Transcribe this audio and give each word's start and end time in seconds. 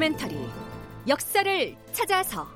다큐멘터리 0.00 0.48
역사를 1.06 1.76
찾아서. 1.92 2.48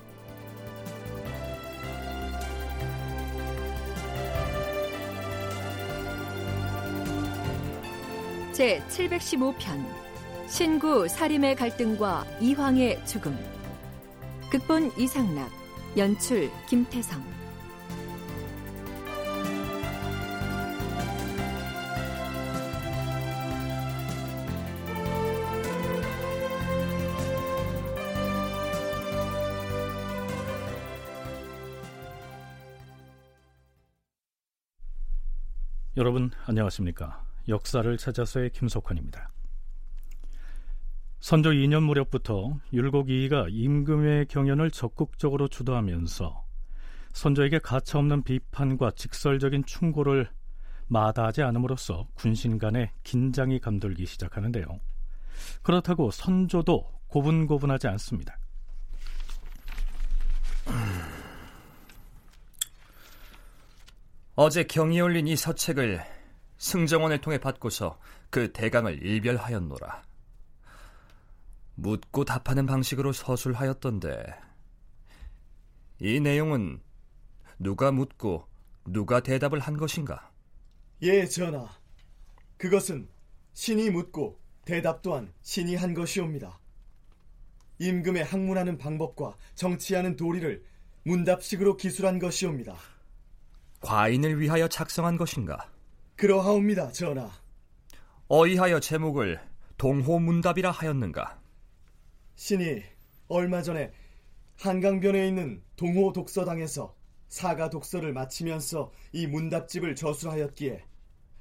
제 8.53 8.83
715편 8.89 9.85
신구 10.49 11.07
사림의 11.07 11.57
갈등과 11.57 12.25
이황의 12.41 13.05
죽음. 13.05 13.39
극본 14.51 14.93
이상락 14.97 15.51
연출 15.99 16.51
김태성 16.69 17.23
여러분 36.05 36.31
안녕하십니까? 36.45 37.25
역사를 37.49 37.97
찾아서의 37.97 38.51
김석환입니다. 38.51 39.31
선조 41.19 41.49
2년 41.49 41.83
무렵부터 41.85 42.59
율곡 42.75 43.09
이이가 43.09 43.47
임금의 43.49 44.27
경연을 44.27 44.71
적극적으로 44.71 45.49
주도하면서 45.49 46.45
선조에게 47.15 47.59
가차없는 47.59 48.23
비판과 48.25 48.91
직설적인 48.91 49.65
충고를 49.65 50.29
마다하지 50.89 51.41
않음으로써 51.41 52.07
군신 52.13 52.59
간의 52.59 52.91
긴장이 53.03 53.59
감돌기 53.59 54.05
시작하는데요. 54.05 54.67
그렇다고 55.63 56.11
선조도 56.11 56.85
고분고분하지 57.07 57.89
않습니다. 57.89 58.37
어제 64.37 64.65
경이 64.65 65.01
올린 65.01 65.29
이 65.29 65.37
서책을 65.37 66.05
승정원을 66.59 67.21
통해 67.21 67.39
받고서 67.39 68.01
그 68.31 68.53
대강을 68.53 69.01
일별하였노라. 69.01 70.03
묻고 71.77 72.25
답하는 72.25 72.67
방식으로 72.67 73.13
서술하였던데 73.13 74.25
이 76.01 76.19
내용은 76.19 76.83
누가 77.61 77.93
묻고 77.93 78.49
누가 78.87 79.21
대답을 79.21 79.61
한 79.61 79.77
것인가? 79.77 80.33
예, 81.03 81.25
전하. 81.27 81.69
그것은 82.57 83.09
신이 83.53 83.91
묻고 83.91 84.41
대답 84.65 85.03
또한 85.03 85.33
신이 85.43 85.77
한 85.77 85.95
것이옵니다. 85.95 86.59
임금의 87.79 88.25
학문하는 88.25 88.79
방법과 88.79 89.37
정치하는 89.55 90.17
도리를 90.17 90.65
문답식으로 91.05 91.77
기술한 91.77 92.19
것이옵니다. 92.19 92.77
과인을 93.85 94.41
위하여 94.41 94.67
작성한 94.67 95.17
것인가? 95.17 95.71
그러하옵니다, 96.17 96.91
전하. 96.93 97.31
어이하여 98.29 98.81
제목을 98.81 99.41
동호문답이라 99.77 100.71
하였는가? 100.71 101.39
신이 102.37 102.83
얼마 103.29 103.63
전에 103.63 103.93
한강변에 104.59 105.29
있는 105.29 105.63
동호 105.77 106.13
독서당에서 106.13 106.95
사가 107.29 107.69
독서를 107.71 108.13
마치면서 108.13 108.93
이 109.13 109.27
문답집을 109.27 109.95
저술하였기에 109.97 110.85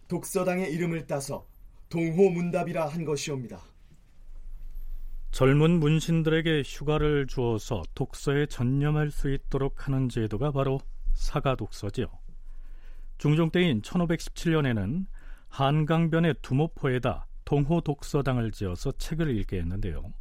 독서당의 0.08 0.72
이름을 0.74 1.08
따서 1.08 1.48
동호 1.90 2.32
문답이라 2.32 2.88
한 2.88 3.06
것이옵니다. 3.06 3.62
젊은 5.32 5.80
문신들에게 5.80 6.64
휴가를 6.66 7.26
주어서 7.28 7.82
독서에 7.96 8.48
전념할 8.48 9.12
수 9.12 9.34
있도록 9.34 9.88
하는 9.88 10.10
제도가 10.10 10.52
바로 10.52 10.80
사가 11.14 11.56
독서지요. 11.56 12.23
중종 13.18 13.52
때인 13.52 13.82
1517년에는 13.82 15.06
한강변의 15.50 16.36
두모포에다 16.42 17.28
동호 17.46 17.82
독서당을 17.82 18.52
지어서 18.52 18.92
책을 18.94 19.36
읽게 19.38 19.60
했는데요. 19.60 20.14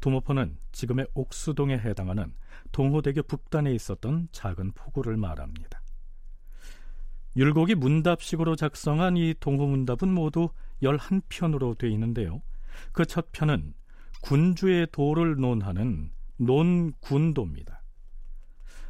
두모포는 0.00 0.56
지금의 0.72 1.08
옥수동에 1.14 1.74
해당하는 1.78 2.32
동호대교 2.72 3.22
북단에 3.24 3.72
있었던 3.72 4.28
작은 4.32 4.72
포구를 4.72 5.16
말합니다. 5.16 5.82
율곡이 7.36 7.74
문답식으로 7.74 8.56
작성한 8.56 9.16
이 9.16 9.34
동호문답은 9.38 10.08
모두 10.08 10.50
11편으로 10.82 11.76
되어 11.76 11.90
있는데요. 11.90 12.42
그 12.92 13.04
첫 13.04 13.30
편은 13.32 13.74
군주의 14.22 14.86
도를 14.90 15.36
논하는 15.36 16.10
논군도입니다. 16.38 17.82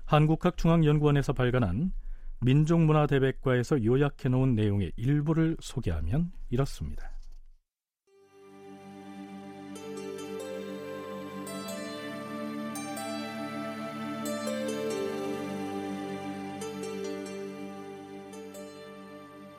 한국학중앙연구원에서 0.04 1.32
발간한 1.32 1.92
민족문화대백과에서 2.40 3.84
요약해 3.84 4.28
놓은 4.28 4.54
내용의 4.54 4.92
일부를 4.96 5.56
소개하면 5.60 6.30
이렇습니다. 6.50 7.10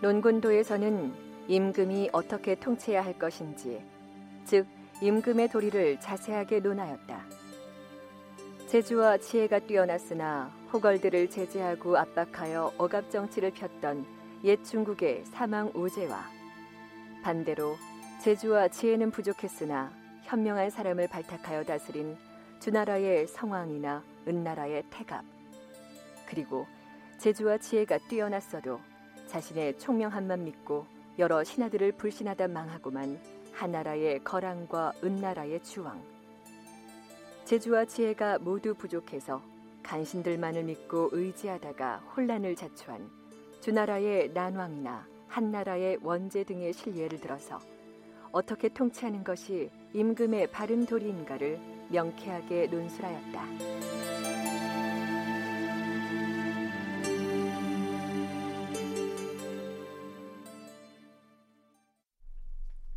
논군도에서는 0.01 1.13
임금이 1.49 2.09
어떻게 2.13 2.55
통치해야 2.55 3.03
할 3.03 3.19
것인지, 3.19 3.81
즉 4.45 4.65
임금의 5.01 5.49
도리를 5.49 5.99
자세하게 5.99 6.61
논하였다. 6.61 7.38
재주와 8.69 9.17
지혜가 9.17 9.61
뛰어났으나 9.61 10.53
호걸들을 10.71 11.31
제재하고 11.31 11.97
압박하여 11.97 12.71
억압 12.77 13.09
정치를 13.09 13.49
폈던 13.49 14.05
옛 14.43 14.63
중국의 14.63 15.25
사망 15.25 15.71
우제와 15.73 16.23
반대로 17.23 17.77
재주와 18.21 18.67
지혜는 18.67 19.09
부족했으나 19.09 19.91
현명한 20.25 20.69
사람을 20.69 21.07
발탁하여 21.07 21.63
다스린 21.63 22.15
주나라의 22.59 23.25
성왕이나 23.25 24.03
은나라의 24.27 24.83
태갑 24.91 25.25
그리고 26.27 26.67
재주와 27.17 27.57
지혜가 27.57 27.97
뛰어났어도 28.07 28.79
자신의 29.25 29.79
총명함만 29.79 30.43
믿고 30.43 30.85
여러 31.17 31.43
신하들을 31.43 31.93
불신하다 31.93 32.49
망하고만 32.49 33.19
한나라의 33.51 34.23
거랑과 34.23 34.93
은나라의 35.03 35.63
주왕 35.63 36.18
재주와 37.49 37.85
지혜가 37.85 38.37
모두 38.37 38.75
부족해서 38.75 39.41
간신들만을 39.81 40.65
믿고 40.65 41.09
의지하다가 41.11 41.95
혼란을 42.15 42.55
자초한 42.55 43.09
주나라의 43.59 44.33
난왕이나 44.33 45.07
한나라의 45.27 45.97
원제 46.03 46.43
등의 46.43 46.73
신뢰를 46.73 47.19
들어서 47.19 47.57
어떻게 48.31 48.69
통치하는 48.69 49.23
것이 49.23 49.71
임금의 49.93 50.51
바른 50.51 50.85
도리인가를 50.85 51.59
명쾌하게 51.89 52.67
논술하였다. 52.67 54.18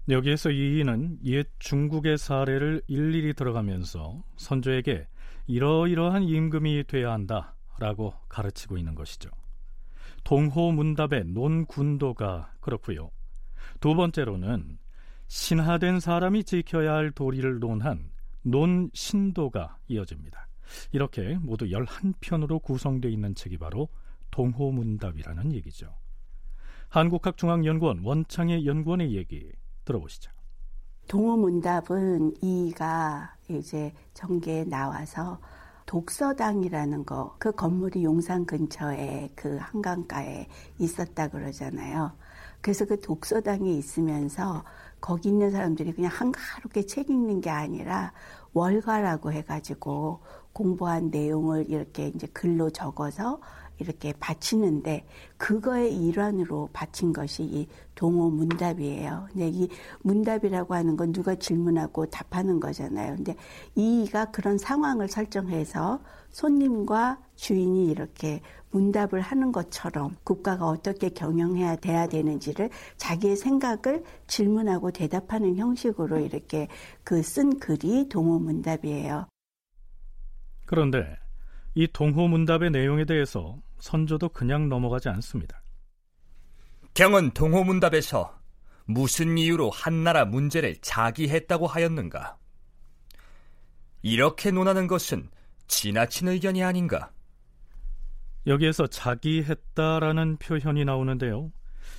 여기에서 0.08 0.50
이인은 0.50 1.20
옛 1.24 1.48
중국의 1.60 2.18
사례를 2.18 2.82
일일이 2.88 3.34
들어가면서 3.34 4.22
선조에게 4.36 5.06
이러이러한 5.46 6.24
임금이 6.24 6.84
돼야 6.88 7.12
한다라고 7.12 8.14
가르치고 8.28 8.78
있는 8.78 8.94
것이죠. 8.94 9.30
동호문답의 10.24 11.24
논군도가 11.26 12.52
그렇고요. 12.60 13.10
두 13.80 13.94
번째로는 13.94 14.78
신하된 15.28 16.00
사람이 16.00 16.44
지켜야 16.44 16.94
할 16.94 17.10
도리를 17.12 17.60
논한 17.60 18.10
논신도가 18.42 19.78
이어집니다. 19.88 20.48
이렇게 20.92 21.38
모두 21.38 21.66
11편으로 21.66 22.62
구성되어 22.62 23.10
있는 23.10 23.34
책이 23.34 23.58
바로 23.58 23.88
동호문답이라는 24.30 25.52
얘기죠. 25.54 25.94
한국학중앙연구원 26.88 28.00
원창의 28.04 28.66
연구원의 28.66 29.14
얘기 29.14 29.50
들어보시죠. 29.84 30.30
동호문답은 31.08 32.36
이가 32.42 33.34
이제 33.48 33.92
전개에 34.14 34.64
나와서 34.64 35.40
독서당이라는 35.86 37.04
거, 37.04 37.34
그 37.38 37.52
건물이 37.52 38.04
용산 38.04 38.46
근처에 38.46 39.30
그 39.34 39.58
한강가에 39.60 40.48
있었다 40.78 41.28
그러잖아요. 41.28 42.12
그래서 42.60 42.84
그 42.84 43.00
독서당에 43.00 43.70
있으면서 43.72 44.64
거기 45.00 45.28
있는 45.30 45.50
사람들이 45.50 45.92
그냥 45.92 46.12
한가롭게 46.14 46.86
책 46.86 47.10
읽는 47.10 47.40
게 47.40 47.50
아니라 47.50 48.12
월가라고 48.54 49.32
해가지고 49.32 50.20
공부한 50.52 51.10
내용을 51.10 51.68
이렇게 51.68 52.08
이제 52.08 52.26
글로 52.28 52.70
적어서 52.70 53.40
이렇게 53.82 54.12
바치는데 54.18 55.04
그거의 55.36 55.94
일환으로 55.94 56.70
바친 56.72 57.12
것이 57.12 57.42
이 57.42 57.68
동호 57.94 58.30
문답이에요. 58.30 59.26
근데 59.32 59.48
이 59.48 59.68
문답이라고 60.02 60.74
하는 60.74 60.96
건 60.96 61.12
누가 61.12 61.34
질문하고 61.34 62.06
답하는 62.06 62.60
거잖아요. 62.60 63.16
근데 63.16 63.34
이가 63.74 64.26
그런 64.26 64.56
상황을 64.56 65.08
설정해서 65.08 66.00
손님과 66.30 67.18
주인이 67.34 67.90
이렇게 67.90 68.40
문답을 68.70 69.20
하는 69.20 69.52
것처럼 69.52 70.16
국가가 70.24 70.66
어떻게 70.66 71.10
경영해야 71.10 71.76
돼야 71.76 72.06
되는지를 72.06 72.70
자기의 72.96 73.36
생각을 73.36 74.04
질문하고 74.28 74.92
대답하는 74.92 75.56
형식으로 75.56 76.20
이렇게 76.20 76.68
그 77.04 77.20
쓴 77.32 77.58
글이 77.58 78.08
동호 78.10 78.38
문답이에요. 78.40 79.26
그런데 80.66 81.16
이 81.74 81.86
동호 81.90 82.28
문답의 82.28 82.70
내용에 82.70 83.04
대해서 83.06 83.58
선조도 83.82 84.28
그냥 84.28 84.68
넘어가지 84.68 85.08
않습니다. 85.08 85.60
경은 86.94 87.32
동호문답에서 87.32 88.38
무슨 88.84 89.36
이유로 89.36 89.70
한나라 89.70 90.24
문제를 90.24 90.76
자기했다고 90.76 91.66
하였는가? 91.66 92.38
이렇게 94.02 94.52
논하는 94.52 94.86
것은 94.86 95.28
지나친 95.66 96.28
의견이 96.28 96.62
아닌가? 96.62 97.10
여기에서 98.46 98.86
자기했다라는 98.86 100.36
표현이 100.36 100.84
나오는데요. 100.84 101.50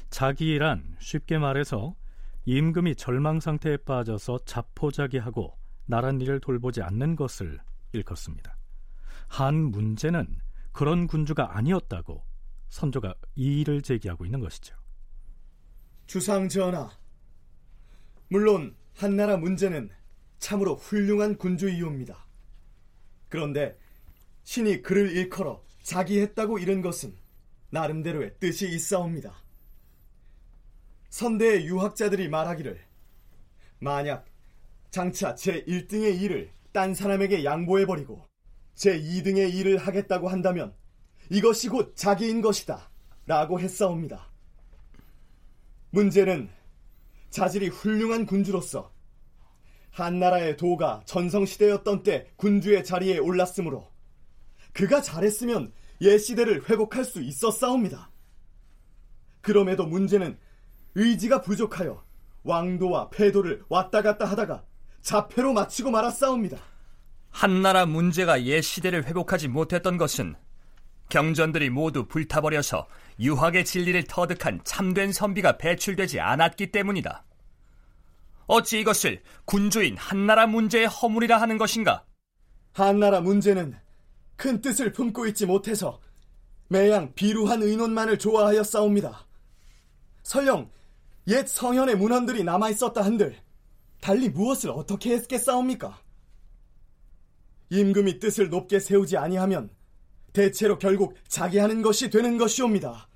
자기란 0.10 0.96
쉽게 1.00 1.38
말해서 1.38 1.96
임금이 2.46 2.96
절망 2.96 3.42
상태에 3.42 3.76
빠져서 3.76 4.40
자포자기하고 4.46 5.58
나란 5.86 6.22
일을 6.22 6.40
돌보지 6.40 6.82
않는 6.82 7.18
것을 7.18 7.60
일컫습니다. 7.92 8.56
한 9.28 9.56
문제는 9.56 10.43
그런 10.74 11.08
군주가 11.08 11.56
아니었다고 11.56 12.24
선조가 12.70 13.14
이의를 13.36 13.84
제기하고 13.84 14.26
있는 14.26 14.40
것이죠. 14.40 14.76
주상 16.08 16.50
전하, 16.50 16.90
물론 18.28 18.76
한나라 18.96 19.38
문제는 19.38 19.90
참으로 20.40 20.76
훌륭한 20.76 21.38
군주이옵니다. 21.38 22.26
그런데 23.30 23.78
신이 24.44 24.82
그를 24.82 25.12
일컬어 25.12 25.64
자기 25.82 26.20
했다고 26.20 26.60
이른 26.60 26.82
것은 26.82 27.16
나름대로의 27.70 28.36
뜻이 28.40 28.68
있사옵니다. 28.68 29.34
선대의 31.10 31.66
유학자들이 31.68 32.28
말하기를 32.30 32.80
만약 33.80 34.26
장차 34.90 35.36
제 35.36 35.64
1등의 35.66 36.22
일을 36.22 36.52
딴 36.72 36.94
사람에게 36.94 37.44
양보해버리고 37.44 38.33
제 38.76 39.00
2등의 39.00 39.54
일을 39.54 39.78
하겠다고 39.78 40.30
한다면 40.30 40.74
이것이 41.30 41.70
곧 41.70 41.96
자기인 41.96 42.42
것이다. 42.42 42.90
라고 43.26 43.60
했사옵니다. 43.60 44.30
문제는 45.92 46.50
자질이 47.30 47.70
훌륭한 47.70 48.26
군주로서 48.26 48.92
한나라의 49.92 50.58
도가 50.58 51.04
전성시대였던 51.06 52.04
때 52.04 52.32
군주의 52.36 52.84
자리에 52.84 53.20
올랐으므로 53.20 53.88
그가 54.74 55.02
잘했으면 55.02 55.72
옛시대를 56.02 56.70
회복할 56.70 57.06
수 57.06 57.22
있었사옵니다. 57.22 58.12
그럼에도 59.42 59.86
문제는 59.86 60.38
의지가 60.96 61.42
부족하여 61.42 62.04
왕도와 62.44 63.10
패도를 63.10 63.64
왔다 63.70 64.02
갔다 64.02 64.26
하다가 64.26 64.66
자폐로 65.02 65.54
마치고 65.54 65.92
말았사옵니다. 65.92 66.73
한나라 67.34 67.86
문제가 67.86 68.44
옛 68.44 68.62
시대를 68.62 69.06
회복하지 69.06 69.50
못했던 69.50 69.98
것은 69.98 70.36
경전들이 71.10 71.70
모두 71.72 72.06
불타버려서 72.06 72.88
유학의 73.20 73.66
진리를 73.66 74.04
터득한 74.04 74.62
참된 74.64 75.12
선비가 75.12 75.58
배출되지 75.58 76.20
않았기 76.22 76.72
때문이다. 76.72 77.26
어찌 78.46 78.80
이것을 78.80 79.22
군주인 79.46 79.98
한나라 79.98 80.48
문제의 80.48 80.88
허물이라 80.88 81.42
하는 81.42 81.58
것인가? 81.58 82.06
한나라 82.72 83.20
문제는 83.20 83.76
큰 84.36 84.62
뜻을 84.62 84.94
품고 84.94 85.28
있지 85.28 85.46
못해서 85.46 86.00
매양 86.70 87.14
비루한 87.14 87.64
의논만을 87.64 88.20
좋아하여 88.20 88.64
싸웁니다. 88.64 89.26
설령 90.22 90.70
옛 91.28 91.48
성현의 91.48 91.98
문헌들이 91.98 92.44
남아 92.44 92.70
있었다 92.70 93.04
한들 93.04 93.36
달리 94.02 94.30
무엇을 94.30 94.70
어떻게 94.70 95.14
했겠사옵니까? 95.16 96.03
임금이 97.70 98.20
뜻을 98.20 98.50
높게 98.50 98.80
세우지 98.80 99.18
아니하면 99.18 99.70
대체로 100.32 100.78
결국 100.78 101.16
자기 101.28 101.60
하는 101.60 101.82
것이 101.82 102.10
되는 102.10 102.38
것이옵니다. 102.38 103.08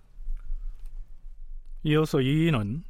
이어서 1.83 2.21
이인은 2.21 2.83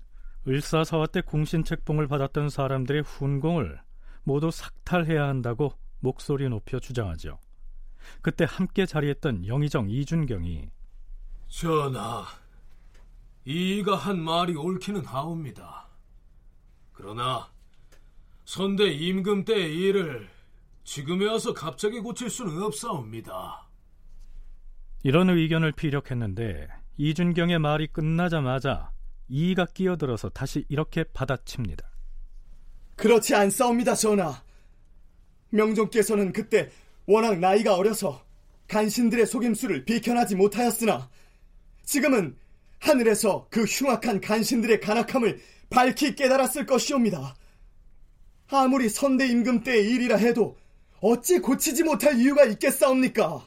을사사화 0.47 1.07
때 1.07 1.21
공신책봉을 1.21 2.07
받았던 2.07 2.49
사람들의 2.49 3.03
훈공을 3.03 3.79
모두 4.23 4.49
삭탈해야 4.51 5.27
한다고 5.27 5.73
목소리 5.99 6.47
높여 6.49 6.79
주장하죠. 6.79 7.39
그때 8.21 8.45
함께 8.47 8.85
자리했던 8.85 9.47
영의정 9.47 9.89
이준경이 9.89 10.69
전하, 11.49 12.25
이가 13.45 13.95
한 13.95 14.19
말이 14.19 14.55
옳기는 14.55 15.05
하옵니다. 15.05 15.87
그러나 16.93 17.49
선대 18.45 18.87
임금 18.91 19.45
때의 19.45 19.75
일을 19.75 20.29
지금에 20.87 21.25
와서 21.25 21.53
갑자기 21.53 21.99
고칠 21.99 22.29
수는 22.29 22.63
없사옵니다. 22.63 23.67
이런 25.03 25.29
의견을 25.29 25.73
피력했는데 25.73 26.69
이준경의 26.95 27.59
말이 27.59 27.87
끝나자마자 27.87 28.91
이가 29.27 29.65
끼어들어서 29.65 30.29
다시 30.29 30.63
이렇게 30.69 31.03
받아칩니다. 31.03 31.85
그렇지 32.95 33.35
않사옵니다, 33.35 33.95
전하. 33.95 34.41
명종께서는 35.49 36.31
그때 36.31 36.71
워낙 37.05 37.37
나이가 37.37 37.75
어려서 37.75 38.23
간신들의 38.69 39.25
속임수를 39.25 39.83
비켜나지 39.83 40.37
못하였으나 40.37 41.09
지금은 41.83 42.37
하늘에서 42.79 43.47
그 43.51 43.65
흉악한 43.65 44.21
간신들의 44.21 44.79
간악함을 44.79 45.41
밝히 45.69 46.15
깨달았을 46.15 46.65
것이옵니다. 46.65 47.35
아무리 48.49 48.87
선대 48.87 49.27
임금 49.27 49.63
때의 49.63 49.91
일이라 49.91 50.15
해도 50.15 50.57
어찌 51.01 51.39
고치지 51.39 51.83
못할 51.83 52.19
이유가 52.19 52.43
있겠사옵니까? 52.45 53.41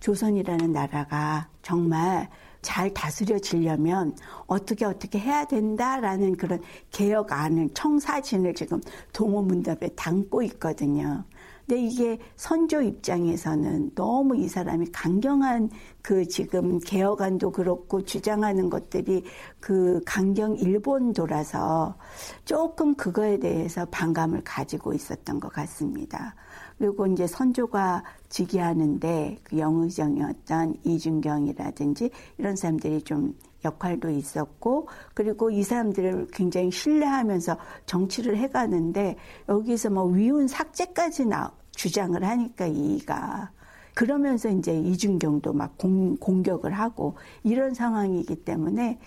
조선이라는 0.00 0.72
나라가 0.72 1.48
정말 1.62 2.28
잘 2.60 2.92
다스려지려면 2.92 4.16
어떻게 4.46 4.84
어떻게 4.84 5.18
해야 5.18 5.44
된다라는 5.44 6.36
그런 6.36 6.60
개혁안을 6.90 7.70
청사진을 7.74 8.54
지금 8.54 8.80
동호문답에 9.12 9.88
담고 9.94 10.42
있거든요. 10.42 11.24
근데 11.66 11.80
이게 11.80 12.18
선조 12.36 12.82
입장에서는 12.82 13.94
너무 13.94 14.36
이 14.36 14.48
사람이 14.48 14.88
강경한 14.92 15.70
그 16.02 16.26
지금 16.26 16.78
개혁안도 16.78 17.52
그렇고 17.52 18.02
주장하는 18.04 18.68
것들이 18.68 19.24
그 19.60 20.00
강경 20.04 20.56
일본도라서 20.56 21.96
조금 22.44 22.94
그거에 22.94 23.38
대해서 23.38 23.86
반감을 23.86 24.42
가지고 24.44 24.92
있었던 24.92 25.40
것 25.40 25.50
같습니다. 25.54 26.34
그리고 26.78 27.06
이제 27.06 27.26
선조가 27.26 28.02
즉위하는데 28.28 29.38
그 29.44 29.58
영의정이었던 29.58 30.76
이준경이라든지 30.84 32.10
이런 32.38 32.56
사람들이 32.56 33.02
좀 33.02 33.34
역할도 33.64 34.10
있었고 34.10 34.88
그리고 35.14 35.50
이 35.50 35.62
사람들을 35.62 36.28
굉장히 36.32 36.70
신뢰하면서 36.70 37.56
정치를 37.86 38.36
해가는데 38.36 39.16
여기서 39.48 39.90
뭐 39.90 40.04
위훈 40.04 40.46
삭제까지 40.46 41.26
나 41.26 41.50
주장을 41.72 42.22
하니까 42.22 42.66
이가 42.66 43.50
그러면서 43.94 44.48
이제 44.48 44.76
이준경도 44.76 45.52
막 45.52 45.78
공, 45.78 46.16
공격을 46.16 46.72
하고 46.72 47.16
이런 47.44 47.74
상황이기 47.74 48.44
때문에 48.44 48.98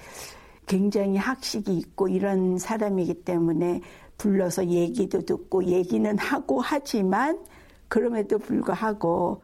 굉장히 0.66 1.18
학식이 1.18 1.78
있고 1.78 2.08
이런 2.08 2.58
사람이기 2.58 3.24
때문에 3.24 3.82
불러서 4.18 4.66
얘기도 4.68 5.22
듣고 5.22 5.64
얘기는 5.66 6.18
하고 6.18 6.60
하지만 6.62 7.40
그럼에도 7.88 8.38
불구하고 8.38 9.42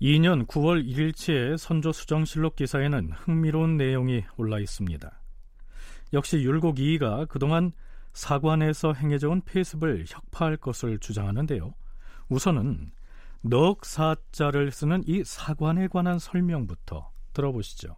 2년 0.00 0.46
9월 0.46 0.86
1일치의 0.86 1.56
선조 1.56 1.90
수정실록 1.90 2.54
기사에는 2.54 3.10
흥미로운 3.12 3.76
내용이 3.76 4.24
올라 4.36 4.60
있습니다. 4.60 5.20
역시 6.12 6.38
율곡 6.38 6.78
이이가 6.78 7.26
그동안 7.26 7.72
사관에서 8.12 8.92
행해져온 8.92 9.42
폐습을 9.42 10.04
혁파할 10.08 10.56
것을 10.56 10.98
주장하는데요. 10.98 11.74
우선은 12.28 12.92
넉 13.42 13.84
사자를 13.84 14.72
쓰는 14.72 15.02
이 15.06 15.22
사관에 15.22 15.86
관한 15.86 16.18
설명부터 16.18 17.12
들어보시죠. 17.32 17.96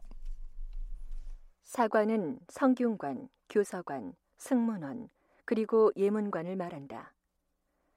사관은 1.64 2.40
성균관, 2.48 3.30
교서관, 3.48 4.14
승문원, 4.36 5.08
그리고 5.46 5.92
예문관을 5.96 6.56
말한다. 6.56 7.14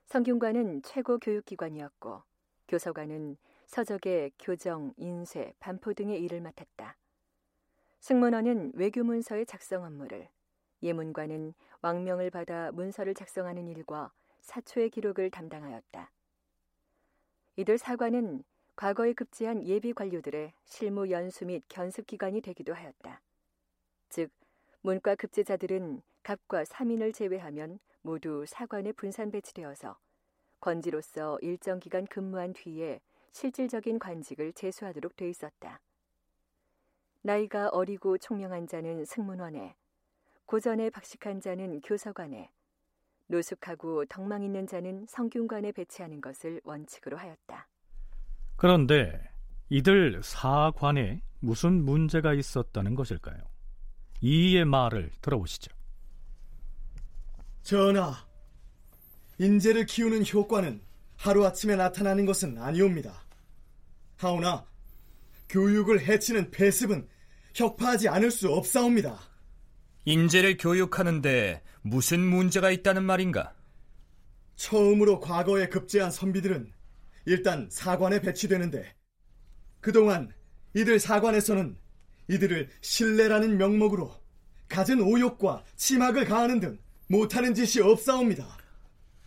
성균관은 0.05 0.83
최고 0.83 1.17
교육기관이었고 1.17 2.23
교서관은 2.69 3.35
서적의 3.65 4.31
교정, 4.39 4.93
인쇄, 4.95 5.53
반포 5.59 5.93
등의 5.93 6.21
일을 6.21 6.39
맡았다. 6.39 6.95
승문원은 7.99 8.71
외교 8.75 9.03
문서의 9.03 9.45
작성 9.45 9.83
업무를, 9.83 10.29
예문관은 10.81 11.53
왕명을 11.81 12.29
받아 12.29 12.71
문서를 12.71 13.13
작성하는 13.13 13.67
일과 13.67 14.13
사초의 14.41 14.91
기록을 14.91 15.29
담당하였다. 15.29 16.09
이들 17.55 17.77
사관은 17.77 18.43
과거에 18.75 19.13
급제한 19.13 19.63
예비 19.63 19.93
관료들의 19.93 20.53
실무 20.65 21.11
연수 21.11 21.45
및 21.45 21.63
견습 21.69 22.07
기관이 22.07 22.41
되기도 22.41 22.73
하였다. 22.73 23.21
즉, 24.09 24.31
문과 24.81 25.13
급제자들은 25.13 26.01
갑과 26.23 26.65
삼인을 26.65 27.13
제외하면 27.13 27.79
모두 28.01 28.43
사관에 28.47 28.91
분산 28.91 29.29
배치되어서 29.29 29.99
권지로서 30.61 31.37
일정 31.41 31.79
기간 31.79 32.07
근무한 32.07 32.53
뒤에 32.53 33.01
실질적인 33.31 33.99
관직을 33.99 34.53
제수하도록 34.53 35.15
돼 35.15 35.29
있었다. 35.29 35.79
나이가 37.21 37.69
어리고 37.69 38.17
총명한 38.17 38.67
자는 38.67 39.05
승문원에, 39.05 39.75
고전에 40.47 40.89
박식한 40.89 41.39
자는 41.39 41.81
교서관에, 41.81 42.51
노숙하고 43.33 44.05
덕망 44.05 44.43
있는 44.43 44.67
자는 44.67 45.05
성균관에 45.09 45.71
배치하는 45.71 46.21
것을 46.21 46.61
원칙으로 46.63 47.17
하였다. 47.17 47.67
그런데 48.55 49.19
이들 49.69 50.21
사관에 50.23 51.21
무슨 51.39 51.83
문제가 51.83 52.33
있었다는 52.33 52.95
것일까요? 52.95 53.37
이의 54.21 54.63
말을 54.65 55.11
들어보시죠. 55.21 55.71
전하, 57.63 58.13
인재를 59.39 59.85
키우는 59.85 60.23
효과는 60.31 60.81
하루아침에 61.17 61.75
나타나는 61.75 62.25
것은 62.25 62.57
아니옵니다. 62.57 63.23
하오나 64.17 64.65
교육을 65.49 66.01
해치는 66.01 66.51
폐습은 66.51 67.07
혁파하지 67.55 68.09
않을 68.09 68.31
수 68.31 68.49
없사옵니다. 68.49 69.32
인재를 70.05 70.57
교육하는데 70.57 71.61
무슨 71.81 72.19
문제가 72.19 72.71
있다는 72.71 73.03
말인가? 73.03 73.53
처음으로 74.55 75.19
과거에 75.19 75.67
급제한 75.69 76.11
선비들은 76.11 76.71
일단 77.25 77.69
사관에 77.71 78.19
배치되는데 78.21 78.93
그동안 79.79 80.33
이들 80.73 80.99
사관에서는 80.99 81.77
이들을 82.29 82.69
신뢰라는 82.81 83.57
명목으로 83.57 84.13
갖은 84.69 85.01
오욕과 85.01 85.63
침학을 85.75 86.25
가하는 86.25 86.59
등 86.59 86.79
못하는 87.07 87.53
짓이 87.53 87.83
없사옵니다. 87.83 88.57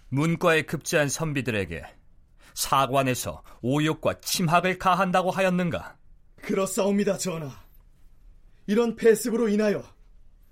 문과에 0.09 0.63
급제한 0.63 1.09
선비들에게 1.09 1.83
사관에서 2.55 3.43
오욕과 3.61 4.21
침학을 4.21 4.79
가한다고 4.79 5.31
하였는가? 5.31 5.97
그렇사옵니다, 6.43 7.19
전하. 7.19 7.51
이런 8.67 8.97
폐습으로 8.97 9.49
인하여 9.49 9.85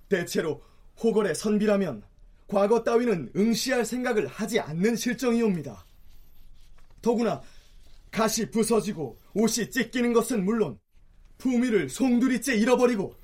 대체로 0.09 0.63
호걸의 1.03 1.35
선비라면 1.35 2.03
과거 2.47 2.85
따위는 2.85 3.33
응시할 3.37 3.85
생각을 3.85 4.27
하지 4.27 4.61
않는 4.61 4.97
실정이옵니다. 4.97 5.85
더구나 7.03 7.43
가시 8.11 8.51
부서지고 8.51 9.19
옷이 9.35 9.71
찢기는 9.71 10.13
것은 10.13 10.45
물론 10.45 10.79
품위를 11.39 11.89
송두리째 11.89 12.55
잃어버리고 12.55 13.15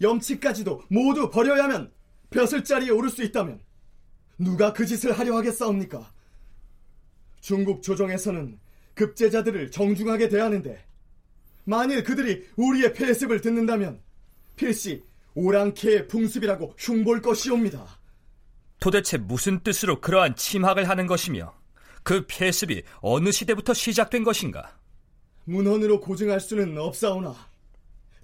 염치까지도 0.00 0.82
모두 0.88 1.30
버려야만 1.30 1.92
벼슬 2.30 2.64
자리에 2.64 2.90
오를 2.90 3.08
수 3.08 3.22
있다면 3.22 3.60
누가 4.38 4.72
그 4.72 4.84
짓을 4.84 5.12
하려 5.12 5.36
하겠사옵니까? 5.36 6.12
중국 7.40 7.82
조정에서는 7.82 8.58
급제자들을 8.94 9.70
정중하게 9.70 10.28
대하는데 10.28 10.84
만일 11.64 12.02
그들이 12.02 12.48
우리의 12.56 12.92
폐습을 12.94 13.40
듣는다면 13.40 14.00
필시 14.56 15.04
오랑캐의 15.34 16.08
풍습이라고 16.08 16.74
흉볼 16.78 17.22
것이옵니다. 17.22 17.98
도대체 18.80 19.16
무슨 19.16 19.60
뜻으로 19.62 20.00
그러한 20.00 20.36
침학을 20.36 20.88
하는 20.88 21.06
것이며 21.06 21.54
그 22.02 22.26
폐습이 22.26 22.82
어느 23.00 23.30
시대부터 23.30 23.74
시작된 23.74 24.24
것인가? 24.24 24.76
문헌으로 25.44 26.00
고증할 26.00 26.40
수는 26.40 26.76
없사오나 26.78 27.34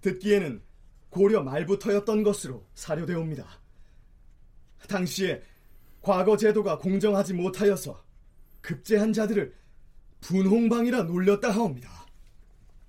듣기에는 0.01 0.63
고려 1.11 1.43
말부터였던 1.43 2.23
것으로 2.23 2.67
사료되옵니다. 2.75 3.47
당시에 4.89 5.43
과거 6.01 6.37
제도가 6.37 6.79
공정하지 6.79 7.35
못하여서 7.35 8.03
급제한 8.61 9.13
자들을 9.13 9.55
분홍방이라 10.21 11.05
놀렸다 11.05 11.51
하옵니다. 11.51 12.07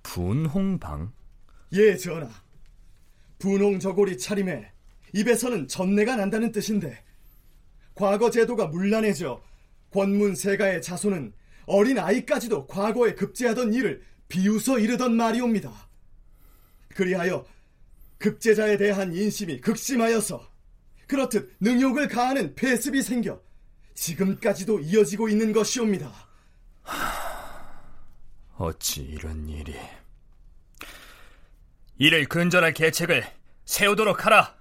분홍방? 0.02 1.12
예, 1.72 1.96
전하. 1.96 2.28
분홍 3.40 3.80
저고리 3.80 4.18
차림에 4.18 4.70
입에서는 5.12 5.66
전내가 5.66 6.14
난다는 6.14 6.52
뜻인데 6.52 7.02
과거 7.94 8.30
제도가 8.30 8.66
문란해져 8.68 9.42
권문 9.90 10.36
세가의 10.36 10.82
자손은 10.82 11.32
어린 11.66 11.98
아이까지도 11.98 12.68
과거에 12.68 13.14
급제하던 13.14 13.74
일을 13.74 14.02
비웃어 14.28 14.78
이르던 14.78 15.16
말이옵니다. 15.16 15.72
그리하여 16.94 17.44
급제자에 18.18 18.76
대한 18.76 19.14
인심이 19.14 19.60
극심하여서 19.60 20.48
그렇듯 21.08 21.56
능욕을 21.60 22.08
가하는 22.08 22.54
폐습이 22.54 23.02
생겨 23.02 23.40
지금까지도 23.94 24.80
이어지고 24.80 25.28
있는 25.28 25.52
것이옵니다. 25.52 26.12
어찌 28.56 29.02
이런 29.02 29.48
일이... 29.48 29.74
이를 32.02 32.24
근절할 32.24 32.72
계책을 32.72 33.24
세우도록 33.66 34.24
하라. 34.24 34.56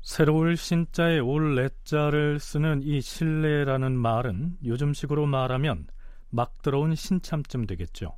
새로울 0.00 0.56
신자에 0.56 1.18
올 1.18 1.56
레자를 1.56 2.38
쓰는 2.38 2.82
이 2.84 3.00
신뢰라는 3.00 3.98
말은 3.98 4.58
요즘식으로 4.64 5.26
말하면 5.26 5.88
막 6.30 6.62
들어온 6.62 6.94
신참쯤 6.94 7.66
되겠죠. 7.66 8.16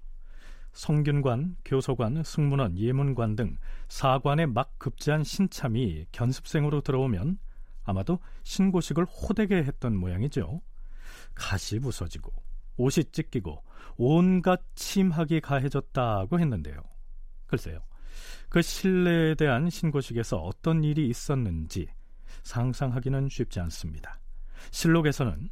성균관, 0.73 1.57
교소관, 1.65 2.23
승문원, 2.23 2.77
예문관 2.77 3.35
등 3.35 3.57
사관에 3.89 4.45
막 4.45 4.79
급제한 4.79 5.25
신참이 5.25 6.05
견습생으로 6.13 6.83
들어오면 6.83 7.39
아마도 7.83 8.19
신고식을 8.43 9.07
호되게 9.07 9.57
했던 9.57 9.97
모양이죠. 9.97 10.61
가시 11.35 11.79
부서지고 11.79 12.31
옷이 12.77 13.05
찢기고 13.11 13.65
온갖 13.97 14.61
침학이 14.75 15.41
가해졌다고 15.41 16.39
했는데요. 16.39 16.83
글쎄요. 17.47 17.81
그 18.49 18.63
신뢰에 18.63 19.35
대한 19.35 19.71
신고식에서 19.71 20.39
어떤 20.39 20.83
일이 20.85 21.09
있었는지 21.09 21.89
상상하기는 22.43 23.29
쉽지 23.29 23.61
않습니다. 23.61 24.21
실록에서는 24.71 25.49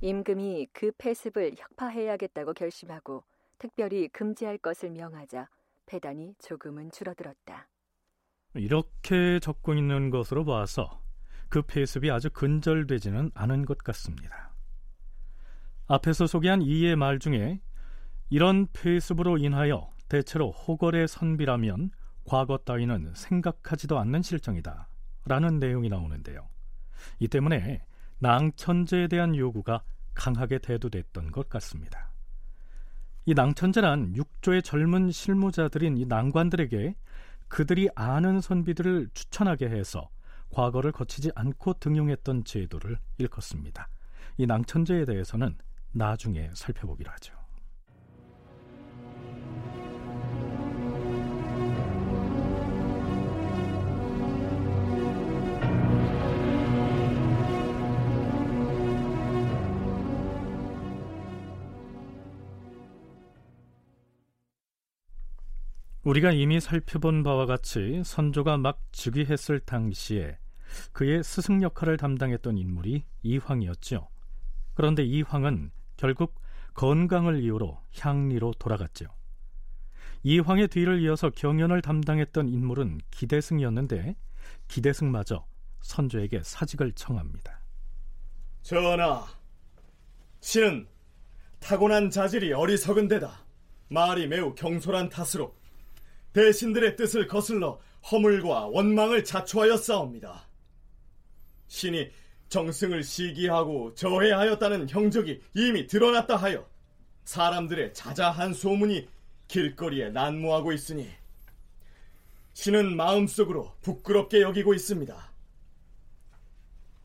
임금이 0.00 0.68
그 0.72 0.92
폐습을 0.96 1.54
혁파해야겠다고 1.58 2.54
결심하고 2.54 3.24
특별히 3.58 4.08
금지할 4.08 4.58
것을 4.58 4.90
명하자 4.90 5.48
배단이 5.86 6.34
조금은 6.38 6.90
줄어들었다. 6.90 7.68
이렇게 8.54 9.38
적고 9.40 9.74
있는 9.74 10.10
것으로 10.10 10.44
봐서 10.44 11.02
그 11.48 11.62
폐습이 11.62 12.10
아주 12.10 12.30
근절되지는 12.30 13.32
않은 13.34 13.64
것 13.66 13.78
같습니다. 13.78 14.49
앞에서 15.92 16.28
소개한 16.28 16.62
이의 16.62 16.94
말 16.94 17.18
중에 17.18 17.60
이런 18.28 18.68
폐습으로 18.72 19.38
인하여 19.38 19.90
대체로 20.08 20.52
호걸의 20.52 21.08
선비라면 21.08 21.90
과거 22.24 22.58
따위는 22.58 23.12
생각하지도 23.16 23.98
않는 23.98 24.22
실정이다 24.22 24.86
라는 25.24 25.58
내용이 25.58 25.88
나오는데요. 25.88 26.48
이 27.18 27.26
때문에 27.26 27.82
낭천제에 28.20 29.08
대한 29.08 29.34
요구가 29.34 29.82
강하게 30.14 30.58
대두됐던 30.58 31.32
것 31.32 31.48
같습니다. 31.48 32.12
이 33.26 33.34
낭천제란 33.34 34.14
육조의 34.14 34.62
젊은 34.62 35.10
실무자들인 35.10 35.96
이 35.96 36.04
낭관들에게 36.04 36.94
그들이 37.48 37.88
아는 37.96 38.40
선비들을 38.40 39.08
추천하게 39.12 39.68
해서 39.70 40.08
과거를 40.50 40.92
거치지 40.92 41.32
않고 41.34 41.80
등용했던 41.80 42.44
제도를 42.44 42.96
일컫습니다. 43.18 43.88
이 44.36 44.46
낭천제에 44.46 45.04
대해서는 45.04 45.56
나중에 45.92 46.50
살펴보기로 46.54 47.10
하죠. 47.12 47.40
우리가 66.02 66.32
이미 66.32 66.60
살펴본 66.60 67.22
바와 67.22 67.44
같이 67.46 68.02
선조가 68.04 68.56
막 68.56 68.80
즉위했을 68.90 69.60
당시에 69.60 70.38
그의 70.92 71.22
스승 71.22 71.62
역할을 71.62 71.98
담당했던 71.98 72.56
인물이 72.56 73.04
이황이었죠. 73.22 74.08
그런데 74.74 75.04
이황은 75.04 75.70
결국 76.00 76.40
건강을 76.72 77.42
이유로 77.42 77.78
향리로 77.98 78.54
돌아갔죠. 78.58 79.04
이황의 80.22 80.68
뒤를 80.68 81.02
이어서 81.02 81.28
경연을 81.28 81.82
담당했던 81.82 82.48
인물은 82.48 83.02
기대승이었는데 83.10 84.16
기대승마저 84.68 85.44
선조에게 85.82 86.40
사직을 86.42 86.92
청합니다. 86.92 87.60
전하, 88.62 89.26
신은 90.40 90.88
타고난 91.58 92.08
자질이 92.08 92.54
어리석은 92.54 93.08
데다 93.08 93.44
말이 93.88 94.26
매우 94.26 94.54
경솔한 94.54 95.10
탓으로 95.10 95.54
대신들의 96.32 96.96
뜻을 96.96 97.26
거슬러 97.26 97.78
허물과 98.10 98.68
원망을 98.68 99.22
자초하여 99.22 99.76
싸웁니다. 99.76 100.48
신이 101.68 102.10
정승을 102.50 103.04
시기하고 103.04 103.94
저해하였다는 103.94 104.88
형적이 104.90 105.40
이미 105.54 105.86
드러났다 105.86 106.36
하여 106.36 106.68
사람들의 107.24 107.94
자자한 107.94 108.52
소문이 108.52 109.08
길거리에 109.48 110.10
난무하고 110.10 110.72
있으니 110.72 111.08
신은 112.52 112.96
마음속으로 112.96 113.72
부끄럽게 113.82 114.42
여기고 114.42 114.74
있습니다. 114.74 115.30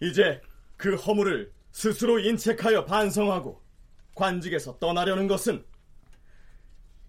이제 0.01 0.41
그 0.77 0.95
허물을 0.95 1.51
스스로 1.71 2.19
인책하여 2.19 2.85
반성하고 2.85 3.61
관직에서 4.15 4.79
떠나려는 4.79 5.27
것은 5.27 5.63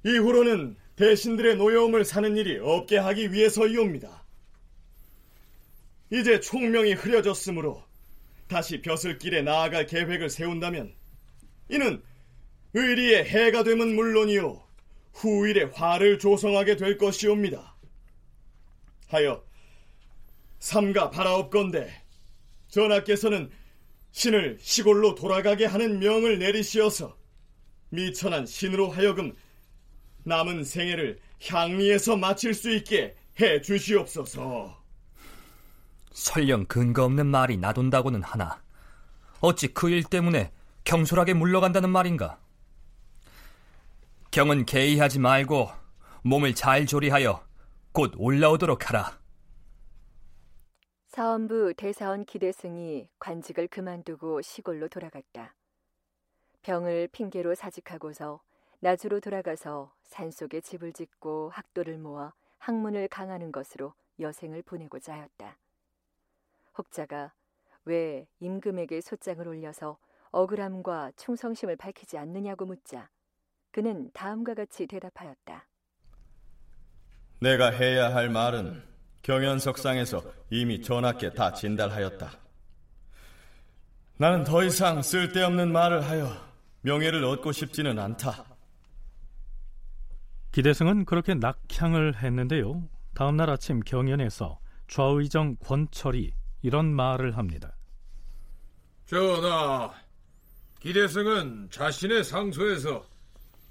이후로는 0.04 0.76
대신들의 0.96 1.56
노여움을 1.56 2.04
사는 2.04 2.36
일이 2.36 2.58
없게 2.58 2.98
하기 2.98 3.32
위해서이옵니다. 3.32 4.24
이제 6.10 6.38
총명이 6.38 6.92
흐려졌으므로 6.92 7.85
다시 8.48 8.80
벼슬길에 8.80 9.42
나아갈 9.42 9.86
계획을 9.86 10.30
세운다면 10.30 10.94
이는 11.68 12.02
의리의 12.74 13.24
해가 13.24 13.64
됨은 13.64 13.94
물론이요 13.94 14.62
후일에 15.14 15.64
화를 15.72 16.18
조성하게 16.18 16.76
될 16.76 16.98
것이옵니다. 16.98 17.76
하여 19.08 19.44
삼가 20.58 21.10
바라옵건대 21.10 21.90
전하께서는 22.68 23.50
신을 24.12 24.58
시골로 24.60 25.14
돌아가게 25.14 25.66
하는 25.66 25.98
명을 25.98 26.38
내리시어서 26.38 27.16
미천한 27.90 28.46
신으로 28.46 28.90
하여금 28.90 29.34
남은 30.24 30.64
생애를 30.64 31.18
향리에서 31.46 32.16
마칠 32.16 32.52
수 32.52 32.70
있게 32.74 33.14
해 33.40 33.60
주시옵소서. 33.60 34.85
설령 36.16 36.64
근거 36.64 37.04
없는 37.04 37.26
말이 37.26 37.58
나돈다고는 37.58 38.22
하나 38.22 38.62
어찌 39.42 39.68
그 39.68 39.90
일 39.90 40.02
때문에 40.02 40.50
경솔하게 40.84 41.34
물러간다는 41.34 41.90
말인가? 41.90 42.40
경은 44.30 44.64
개의하지 44.64 45.18
말고 45.18 45.68
몸을 46.22 46.54
잘 46.54 46.86
조리하여 46.86 47.44
곧 47.92 48.14
올라오도록 48.16 48.88
하라. 48.88 49.18
사원부 51.08 51.74
대사원 51.76 52.24
기대승이 52.24 53.10
관직을 53.18 53.68
그만두고 53.68 54.40
시골로 54.40 54.88
돌아갔다. 54.88 55.54
병을 56.62 57.08
핑계로 57.12 57.54
사직하고서 57.54 58.40
나주로 58.80 59.20
돌아가서 59.20 59.92
산속에 60.04 60.62
집을 60.62 60.94
짓고 60.94 61.50
학도를 61.50 61.98
모아 61.98 62.32
학문을 62.58 63.08
강하는 63.08 63.52
것으로 63.52 63.92
여생을 64.18 64.62
보내고자 64.62 65.12
하였다. 65.12 65.58
혹자가 66.78 67.32
왜 67.84 68.26
임금에게 68.40 69.00
소장을 69.00 69.46
올려서 69.46 69.98
억울함과 70.32 71.12
충성심을 71.16 71.76
밝히지 71.76 72.18
않느냐고 72.18 72.66
묻자 72.66 73.10
그는 73.70 74.10
다음과 74.12 74.54
같이 74.54 74.86
대답하였다. 74.86 75.68
내가 77.40 77.70
해야 77.70 78.14
할 78.14 78.30
말은 78.30 78.82
경연석상에서 79.22 80.22
이미 80.50 80.80
전하께 80.80 81.32
다 81.34 81.52
진달하였다. 81.52 82.30
나는 84.18 84.44
더 84.44 84.64
이상 84.64 85.02
쓸데없는 85.02 85.70
말을 85.72 86.02
하여 86.02 86.28
명예를 86.80 87.24
얻고 87.24 87.52
싶지는 87.52 87.98
않다. 87.98 88.44
기대승은 90.52 91.04
그렇게 91.04 91.34
낙향을 91.34 92.22
했는데요. 92.22 92.88
다음 93.14 93.36
날 93.36 93.50
아침 93.50 93.80
경연에서 93.80 94.58
좌의정 94.88 95.56
권철이 95.56 96.32
이런 96.66 96.92
말을 96.92 97.36
합니다. 97.36 97.76
전하, 99.06 99.94
기대승은 100.80 101.68
자신의 101.70 102.24
상소에서 102.24 103.06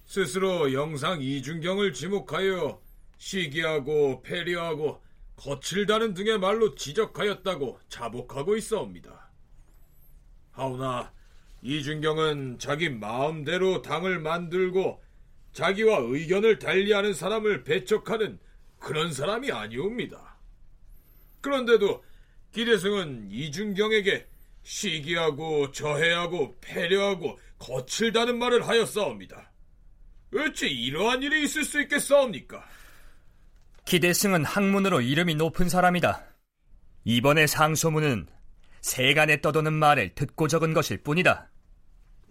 스스로 0.05 0.71
영상 0.71 1.21
이중경을 1.21 1.91
지목하여 1.91 2.81
시기하고 3.17 4.21
패리하고 4.21 5.03
거칠다는 5.35 6.13
등의 6.13 6.39
말로 6.39 6.73
지적하였다고 6.75 7.81
자복하고 7.89 8.55
있어옵니다. 8.55 9.29
하오나 10.51 11.11
이준경은 11.63 12.59
자기 12.59 12.89
마음대로 12.89 13.81
당을 13.81 14.19
만들고 14.19 15.03
자기와 15.51 15.97
의견을 15.97 16.59
달리하는 16.59 17.13
사람을 17.13 17.65
배척하는 17.65 18.39
그런 18.79 19.11
사람이 19.11 19.51
아니옵니다. 19.51 20.37
그런데도 21.41 22.01
기대승은 22.55 23.27
이준경에게 23.31 24.25
시기하고 24.63 25.73
저해하고 25.73 26.55
패려하고 26.61 27.37
거칠다는 27.59 28.39
말을 28.39 28.65
하였사옵니다. 28.65 29.51
어찌 30.33 30.67
이러한 30.67 31.21
일이 31.21 31.43
있을 31.43 31.65
수 31.65 31.81
있겠사옵니까? 31.81 32.63
기대승은 33.83 34.45
학문으로 34.45 35.01
이름이 35.01 35.35
높은 35.35 35.67
사람이다. 35.67 36.23
이번의 37.03 37.49
상소문은 37.49 38.27
세간에 38.79 39.41
떠도는 39.41 39.73
말을 39.73 40.15
듣고 40.15 40.47
적은 40.47 40.73
것일 40.73 41.03
뿐이다. 41.03 41.49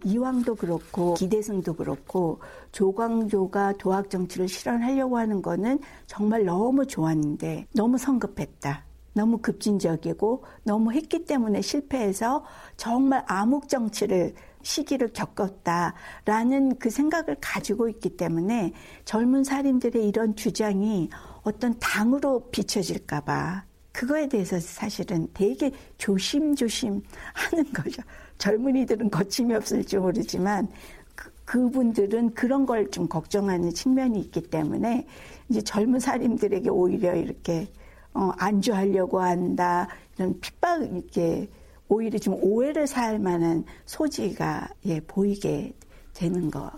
이왕도 0.05 0.55
그렇고 0.55 1.13
기대승도 1.13 1.75
그렇고 1.75 2.41
조광조가 2.71 3.73
도학 3.73 4.09
정치를 4.09 4.47
실현하려고 4.47 5.19
하는 5.19 5.43
거는 5.43 5.79
정말 6.07 6.45
너무 6.45 6.87
좋았는데 6.87 7.67
너무 7.75 7.99
성급했다. 7.99 8.85
너무 9.15 9.37
급진적이고 9.37 10.43
너무 10.63 10.91
했기 10.91 11.23
때문에 11.25 11.61
실패해서 11.61 12.43
정말 12.75 13.23
암흑 13.27 13.69
정치를 13.69 14.33
시기를 14.61 15.13
겪었다라는 15.13 16.77
그 16.79 16.89
생각을 16.89 17.37
가지고 17.39 17.87
있기 17.87 18.17
때문에 18.17 18.73
젊은 19.05 19.43
사람들의 19.45 20.05
이런 20.05 20.35
주장이 20.35 21.09
어떤 21.43 21.79
당으로 21.79 22.49
비춰질까봐 22.51 23.63
그거에 23.93 24.27
대해서 24.27 24.59
사실은 24.59 25.29
되게 25.33 25.71
조심조심 25.97 27.01
하는 27.33 27.71
거죠. 27.71 28.01
젊은이들은 28.37 29.09
거침이 29.11 29.53
없을지 29.55 29.97
모르지만 29.97 30.67
그, 31.15 31.31
그분들은 31.45 32.33
그런 32.33 32.65
걸 32.65 32.89
좀 32.91 33.07
걱정하는 33.07 33.73
측면이 33.73 34.19
있기 34.19 34.41
때문에 34.49 35.07
이제 35.47 35.61
젊은 35.61 36.01
사람들에게 36.01 36.69
오히려 36.69 37.15
이렇게 37.15 37.69
어, 38.15 38.31
안주하려고 38.37 39.21
한다 39.21 39.87
이런 40.15 40.39
핍박 40.39 40.83
이렇게 40.83 41.49
오히려 41.87 42.17
좀 42.17 42.35
오해를 42.41 42.87
살 42.87 43.19
만한 43.19 43.65
소지가 43.85 44.69
예, 44.85 44.99
보이게 45.01 45.73
되는 46.13 46.49
것 46.49 46.71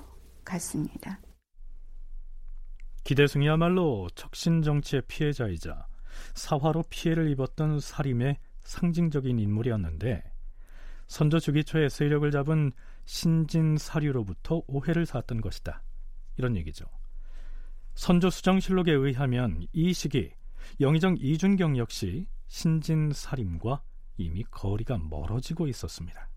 같습니다. 0.43 1.19
기대승이야말로 3.03 4.09
척신 4.15 4.63
정치의 4.63 5.03
피해자이자 5.07 5.87
사화로 6.33 6.83
피해를 6.89 7.29
입었던 7.29 7.79
살림의 7.79 8.37
상징적인 8.61 9.39
인물이었는데 9.39 10.23
선조 11.05 11.39
주기 11.39 11.63
초에 11.63 11.87
세력을 11.87 12.29
잡은 12.31 12.73
신진 13.05 13.77
사류로부터 13.77 14.63
오해를 14.67 15.05
샀던 15.05 15.39
것이다. 15.39 15.81
이런 16.35 16.57
얘기죠. 16.57 16.85
선조 17.95 18.29
수정실록에 18.29 18.91
의하면 18.91 19.65
이 19.71 19.93
시기 19.93 20.31
영의정 20.79 21.17
이준경 21.19 21.77
역시 21.77 22.27
신진 22.47 23.11
살림과 23.13 23.81
이미 24.17 24.43
거리가 24.49 24.97
멀어지고 24.97 25.67
있었습니다. 25.67 26.27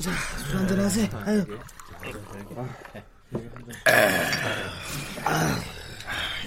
자, 0.00 0.10
술 0.38 0.56
한잔 0.56 0.80
하세요. 0.80 1.08
아유. 1.24 1.44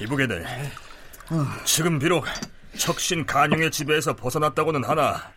이보게들 0.01 0.45
지금 1.65 1.99
비록 1.99 2.25
척신 2.77 3.25
간용의 3.25 3.71
지배에서 3.71 4.15
벗어났다고는 4.15 4.83
하나 4.83 5.31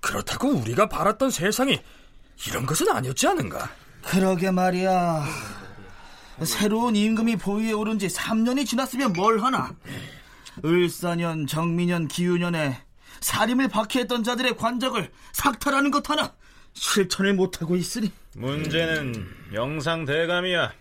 그렇다고 0.00 0.48
우리가 0.48 0.88
바랐던 0.88 1.30
세상이 1.30 1.82
이런 2.48 2.66
것은 2.66 2.88
아니었지 2.90 3.26
않은가? 3.26 3.70
그러게 4.02 4.50
말이야. 4.50 5.24
새로운 6.42 6.96
임금이 6.96 7.36
보위에 7.36 7.72
오른 7.72 7.98
지 7.98 8.08
3년이 8.08 8.66
지났으면 8.66 9.12
뭘 9.12 9.40
하나? 9.40 9.74
을사년, 10.64 11.46
정민년, 11.46 12.08
기유년에 12.08 12.78
살림을 13.20 13.68
박해했던 13.68 14.24
자들의 14.24 14.56
관적을 14.56 15.10
삭탈하는 15.32 15.90
것 15.90 16.08
하나 16.10 16.34
실천을 16.72 17.34
못하고 17.34 17.76
있으니 17.76 18.12
문제는 18.36 19.26
영상 19.52 20.04
대감이야. 20.04 20.72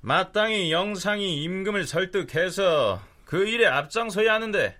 마땅히 0.00 0.72
영상이 0.72 1.42
임금을 1.42 1.86
설득해서 1.86 3.02
그 3.24 3.46
일에 3.46 3.66
앞장서야 3.66 4.34
하는데 4.34 4.76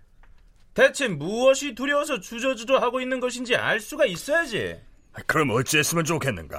대체 0.75 1.09
무엇이 1.09 1.75
두려워서 1.75 2.21
주저주저 2.21 2.77
하고 2.77 3.01
있는 3.01 3.21
것인지 3.21 3.57
알 3.57 3.81
수가 3.81 4.05
있어야지. 4.07 4.79
그럼 5.27 5.51
어찌했으면 5.51 6.05
좋겠는가? 6.05 6.59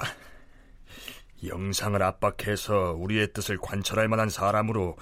영상을 1.46 2.00
압박해서 2.02 2.94
우리의 2.98 3.32
뜻을 3.32 3.58
관철할 3.58 4.08
만한 4.08 4.28
사람으로 4.28 4.96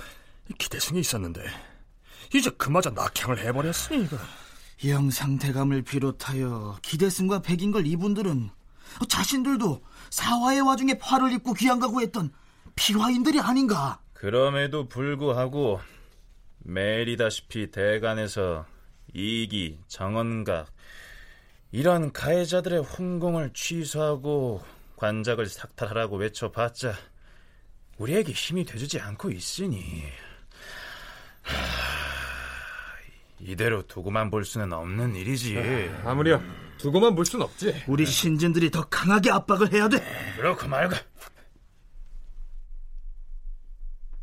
기대승이 0.58 1.00
있었는데 1.00 1.42
이제 2.34 2.50
그마저 2.50 2.90
낙향을 2.90 3.38
해버렸으니 3.38 4.08
영상 4.86 5.38
대감을 5.38 5.82
비롯하여 5.82 6.78
기대승과 6.82 7.42
백인걸 7.42 7.86
이분들은 7.86 8.50
자신들도 9.08 9.82
사화의 10.10 10.60
와중에 10.62 10.98
팔을 10.98 11.32
입고 11.32 11.54
귀양가고 11.54 12.00
했던 12.00 12.32
피화인들이 12.74 13.40
아닌가? 13.40 14.00
그럼에도 14.12 14.88
불구하고 14.88 15.80
매일이다시피 16.60 17.70
대간에서 17.70 18.66
이기, 19.14 19.80
정언각 19.88 20.72
이런 21.70 22.12
가해자들의 22.12 22.82
훈공을 22.82 23.52
취소하고 23.54 24.62
관작을 25.02 25.46
삭탈하라고 25.46 26.16
외쳐봤자 26.18 26.94
우리에게 27.98 28.30
힘이 28.30 28.64
되주지 28.64 29.00
않고 29.00 29.32
있으니 29.32 30.04
하... 31.42 31.56
이대로 33.40 33.84
두고만 33.84 34.30
볼 34.30 34.44
수는 34.44 34.72
없는 34.72 35.16
일이지. 35.16 35.58
아무리야, 36.04 36.40
두고만 36.78 37.16
볼 37.16 37.26
수는 37.26 37.44
없지. 37.44 37.82
우리 37.88 38.06
신진들이 38.06 38.70
더 38.70 38.88
강하게 38.88 39.32
압박을 39.32 39.72
해야 39.72 39.88
돼. 39.88 39.98
그렇고 40.36 40.68
말고. 40.68 40.94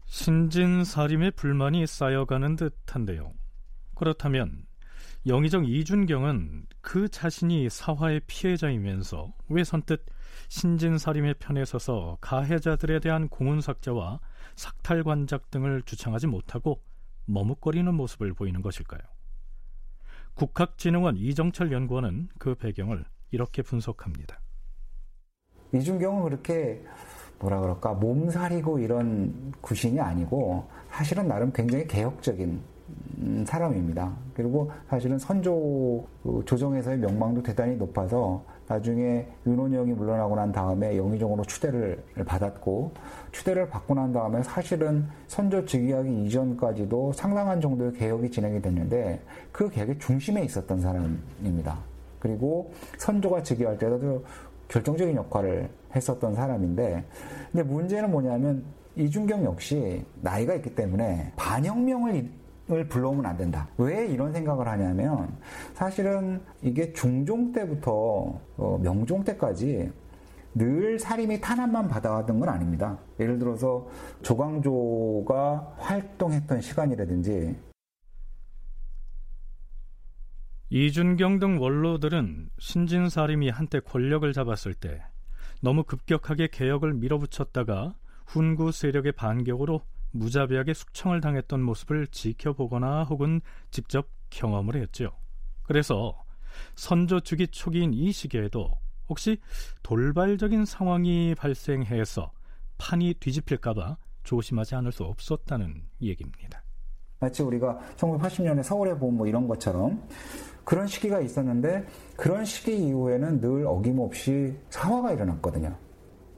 신진 0.05 0.85
사림의 0.85 1.31
불만이 1.31 1.85
쌓여가는 1.87 2.55
듯한데요. 2.55 3.33
그렇다면 3.95 4.63
영의정 5.27 5.65
이준경은 5.65 6.67
그 6.79 7.09
자신이 7.09 7.69
사화의 7.69 8.21
피해자이면서 8.27 9.33
왜 9.49 9.65
선뜻 9.65 10.05
신진사림의 10.47 11.35
편에 11.39 11.65
서서 11.65 12.17
가해자들에 12.21 12.99
대한 12.99 13.27
공훈삭제와 13.27 14.19
삭탈관작 14.55 15.51
등을 15.51 15.81
주창하지 15.83 16.27
못하고 16.27 16.81
머뭇거리는 17.25 17.93
모습을 17.93 18.33
보이는 18.33 18.61
것일까요? 18.61 19.01
국학진흥원 20.35 21.17
이정철 21.17 21.71
연구원은 21.71 22.29
그 22.39 22.55
배경을 22.55 23.05
이렇게 23.31 23.61
분석합니다. 23.61 24.39
이준경은 25.73 26.23
그렇게 26.23 26.83
뭐라 27.39 27.61
그럴까 27.61 27.93
몸살이고 27.93 28.79
이런 28.79 29.53
구신이 29.61 29.99
아니고 29.99 30.67
사실은 30.91 31.27
나름 31.27 31.51
굉장히 31.53 31.87
개혁적인 31.87 32.61
음, 33.19 33.45
사람입니다. 33.45 34.15
그리고 34.33 34.71
사실은 34.89 35.19
선조 35.19 36.07
그 36.23 36.41
조정에서의 36.45 36.97
명망도 36.97 37.43
대단히 37.43 37.75
높아서 37.75 38.43
나중에 38.69 39.25
윤원영이 39.47 39.93
물러나고 39.93 40.35
난 40.35 40.51
다음에 40.51 40.95
영의정으로 40.95 41.43
추대를 41.43 42.03
받았고 42.23 42.91
추대를 43.31 43.67
받고 43.67 43.95
난 43.95 44.13
다음에 44.13 44.43
사실은 44.43 45.07
선조 45.27 45.65
즉위하기 45.65 46.25
이전까지도 46.25 47.13
상당한 47.13 47.59
정도의 47.59 47.93
개혁이 47.93 48.29
진행이 48.29 48.61
됐는데 48.61 49.21
그 49.51 49.69
개혁의 49.69 49.97
중심에 49.97 50.43
있었던 50.43 50.79
사람입니다. 50.81 51.79
그리고 52.19 52.71
선조가 52.99 53.41
즉위할 53.41 53.79
때도 53.79 54.23
결정적인 54.67 55.15
역할을 55.15 55.67
했었던 55.95 56.35
사람인데 56.35 57.03
근데 57.51 57.63
문제는 57.63 58.11
뭐냐면 58.11 58.63
이준경 58.95 59.45
역시 59.45 60.05
나이가 60.21 60.53
있기 60.53 60.75
때문에 60.75 61.31
반혁명을 61.35 62.29
을 62.71 62.87
불러오면 62.87 63.25
안 63.25 63.35
된다. 63.35 63.67
왜 63.77 64.05
이런 64.05 64.31
생각을 64.31 64.67
하냐면 64.67 65.35
사실은 65.73 66.39
이게 66.61 66.93
중종 66.93 67.51
때부터 67.51 68.39
어, 68.57 68.79
명종 68.83 69.23
때까지 69.23 69.91
늘 70.53 70.99
살림이 70.99 71.41
탄압만 71.41 71.87
받아왔던 71.87 72.39
건 72.39 72.49
아닙니다. 72.49 72.99
예를 73.19 73.39
들어서 73.39 73.87
조광조가 74.21 75.77
활동했던 75.77 76.61
시간이라든지 76.61 77.55
이준경 80.69 81.39
등 81.39 81.59
원로들은 81.59 82.49
신진사림이 82.59 83.49
한때 83.49 83.79
권력을 83.79 84.31
잡았을 84.31 84.75
때 84.75 85.01
너무 85.61 85.83
급격하게 85.83 86.49
개혁을 86.49 86.93
밀어붙였다가 86.93 87.95
훈구 88.27 88.71
세력의 88.71 89.13
반격으로 89.13 89.81
무자비하게 90.11 90.73
숙청을 90.73 91.21
당했던 91.21 91.61
모습을 91.61 92.07
지켜보거나 92.07 93.03
혹은 93.03 93.41
직접 93.71 94.07
경험을 94.29 94.75
했죠. 94.75 95.11
그래서 95.63 96.23
선조 96.75 97.19
주기 97.19 97.47
초기인 97.47 97.93
이 97.93 98.11
시기에도 98.11 98.71
혹시 99.07 99.39
돌발적인 99.83 100.65
상황이 100.65 101.35
발생해서 101.35 102.31
판이 102.77 103.15
뒤집힐까봐 103.19 103.97
조심하지 104.23 104.75
않을 104.75 104.91
수 104.91 105.03
없었다는 105.03 105.83
얘기입니다. 106.01 106.63
마치 107.19 107.43
우리가 107.43 107.77
1980년에 107.97 108.63
서울의 108.63 108.97
봄뭐 108.97 109.27
이런 109.27 109.47
것처럼 109.47 110.07
그런 110.63 110.87
시기가 110.87 111.19
있었는데 111.19 111.85
그런 112.15 112.45
시기 112.45 112.77
이후에는 112.87 113.41
늘 113.41 113.65
어김없이 113.65 114.55
사화가 114.69 115.13
일어났거든요. 115.13 115.75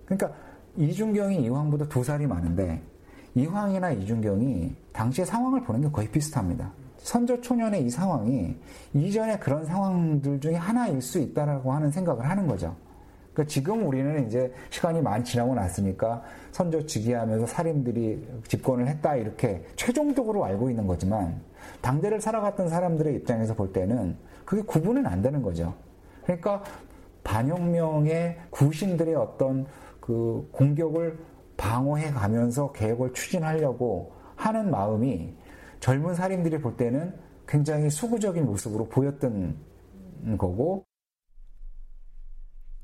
그러니까 0.05 0.33
이준경이 0.77 1.43
이황보다 1.43 1.87
두 1.87 2.03
살이 2.03 2.25
많은데 2.25 2.81
이황이나 3.35 3.91
이준경이 3.91 4.75
당시의 4.93 5.25
상황을 5.25 5.63
보는 5.63 5.81
게 5.81 5.89
거의 5.89 6.09
비슷합니다. 6.09 6.71
선조 6.97 7.39
초년의 7.41 7.85
이 7.85 7.89
상황이 7.89 8.55
이전에 8.93 9.37
그런 9.39 9.65
상황들 9.65 10.39
중에 10.39 10.55
하나일 10.55 11.01
수 11.01 11.19
있다라고 11.19 11.71
하는 11.73 11.91
생각을 11.91 12.29
하는 12.29 12.47
거죠. 12.47 12.75
그러니까 13.33 13.49
지금 13.49 13.87
우리는 13.87 14.27
이제 14.27 14.53
시간이 14.69 15.01
많이 15.01 15.23
지나고 15.23 15.55
났으니까 15.55 16.21
선조 16.51 16.85
즉위하면서 16.85 17.47
살인들이 17.47 18.27
집권을 18.47 18.87
했다 18.87 19.15
이렇게 19.15 19.65
최종적으로 19.75 20.43
알고 20.45 20.69
있는 20.69 20.85
거지만 20.85 21.41
당대를 21.81 22.19
살아갔던 22.19 22.69
사람들의 22.69 23.15
입장에서 23.15 23.53
볼 23.53 23.71
때는 23.71 24.17
그게 24.45 24.61
구분은 24.61 25.07
안 25.07 25.21
되는 25.21 25.41
거죠. 25.41 25.73
그러니까 26.23 26.63
반혁명의 27.23 28.37
구신들의 28.49 29.15
어떤 29.15 29.65
그 29.99 30.47
공격을 30.51 31.17
방어해 31.61 32.11
가면서 32.11 32.71
개혁을 32.71 33.13
추진하려고 33.13 34.15
하는 34.35 34.71
마음이 34.71 35.31
젊은 35.79 36.15
살인들이 36.15 36.59
볼 36.59 36.75
때는 36.75 37.15
굉장히 37.47 37.87
수구적인 37.89 38.45
모습으로 38.45 38.89
보였던 38.89 39.59
거고 40.39 40.87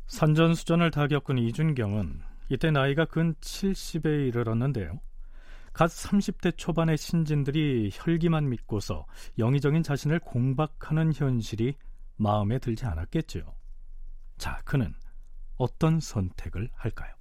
산전수전을 0.05 0.91
다 0.91 1.07
겪은 1.07 1.39
이준경은 1.39 2.21
이때 2.49 2.69
나이가 2.69 3.05
근 3.05 3.33
70에 3.41 4.27
이르렀는데요. 4.27 4.99
갓 5.73 5.87
30대 5.87 6.55
초반의 6.55 6.97
신진들이 6.97 7.89
혈기만 7.93 8.47
믿고서 8.49 9.05
영의적인 9.39 9.81
자신을 9.83 10.19
공박하는 10.19 11.13
현실이 11.13 11.75
마음에 12.15 12.59
들지 12.59 12.85
않았겠죠. 12.85 13.55
자, 14.37 14.59
그는 14.65 14.93
어떤 15.57 15.99
선택을 15.99 16.69
할까요? 16.73 17.16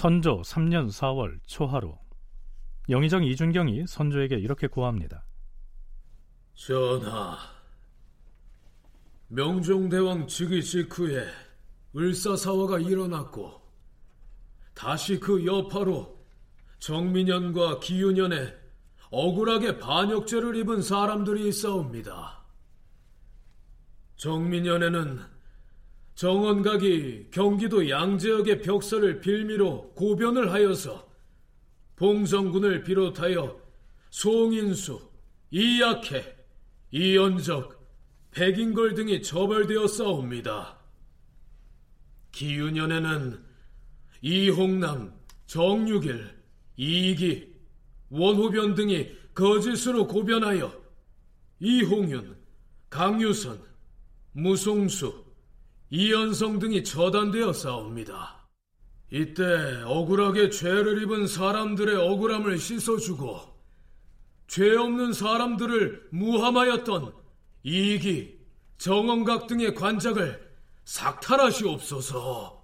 선조 0.00 0.40
3년 0.40 0.88
4월 0.88 1.38
초하루 1.44 1.94
영의정 2.88 3.22
이준경이 3.22 3.86
선조에게 3.86 4.36
이렇게 4.36 4.66
고합니다. 4.66 5.26
전하, 6.54 7.36
명종대왕 9.28 10.26
즉위 10.26 10.64
직후에 10.64 11.26
을사사화가 11.94 12.78
일어났고 12.78 13.60
다시 14.72 15.20
그 15.20 15.44
여파로 15.44 16.18
정민년과 16.78 17.80
기윤년에 17.80 18.54
억울하게 19.10 19.80
반역죄를 19.80 20.56
입은 20.56 20.80
사람들이 20.80 21.46
있사옵니다. 21.48 22.42
정민년에는 24.16 25.39
정원각이 26.20 27.28
경기도 27.30 27.88
양재역의 27.88 28.60
벽서를 28.60 29.20
빌미로 29.20 29.94
고변을 29.94 30.52
하여서 30.52 31.08
봉성군을 31.96 32.84
비롯하여 32.84 33.58
송인수, 34.10 35.00
이약해, 35.50 36.36
이연적, 36.90 37.74
백인걸 38.32 38.92
등이 38.96 39.22
처벌되었사옵니다. 39.22 40.78
기윤년에는 42.32 43.42
이홍남, 44.20 45.14
정육일, 45.46 46.38
이기, 46.76 47.50
원호변 48.10 48.74
등이 48.74 49.10
거짓으로 49.32 50.06
고변하여 50.06 50.70
이홍윤, 51.60 52.36
강유선, 52.90 53.64
무송수, 54.32 55.29
이연성 55.90 56.60
등이 56.60 56.84
처단되어 56.84 57.52
싸웁니다. 57.52 58.48
이때 59.10 59.82
억울하게 59.84 60.50
죄를 60.50 61.02
입은 61.02 61.26
사람들의 61.26 61.96
억울함을 61.96 62.58
씻어주고 62.58 63.40
죄 64.46 64.76
없는 64.76 65.12
사람들을 65.12 66.08
무함하였던 66.10 67.12
이기, 67.64 68.38
정원각 68.78 69.48
등의 69.48 69.74
관작을 69.74 70.48
삭탈하시옵소서. 70.84 72.60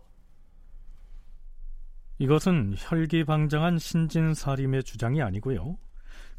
이것은 2.18 2.74
혈기방장한 2.78 3.78
신진사림의 3.78 4.84
주장이 4.84 5.20
아니고요. 5.20 5.76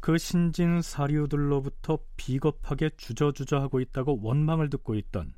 그 0.00 0.16
신진사류들로부터 0.18 1.98
비겁하게 2.16 2.90
주저주저하고 2.96 3.80
있다고 3.80 4.20
원망을 4.22 4.70
듣고 4.70 4.94
있던 4.94 5.34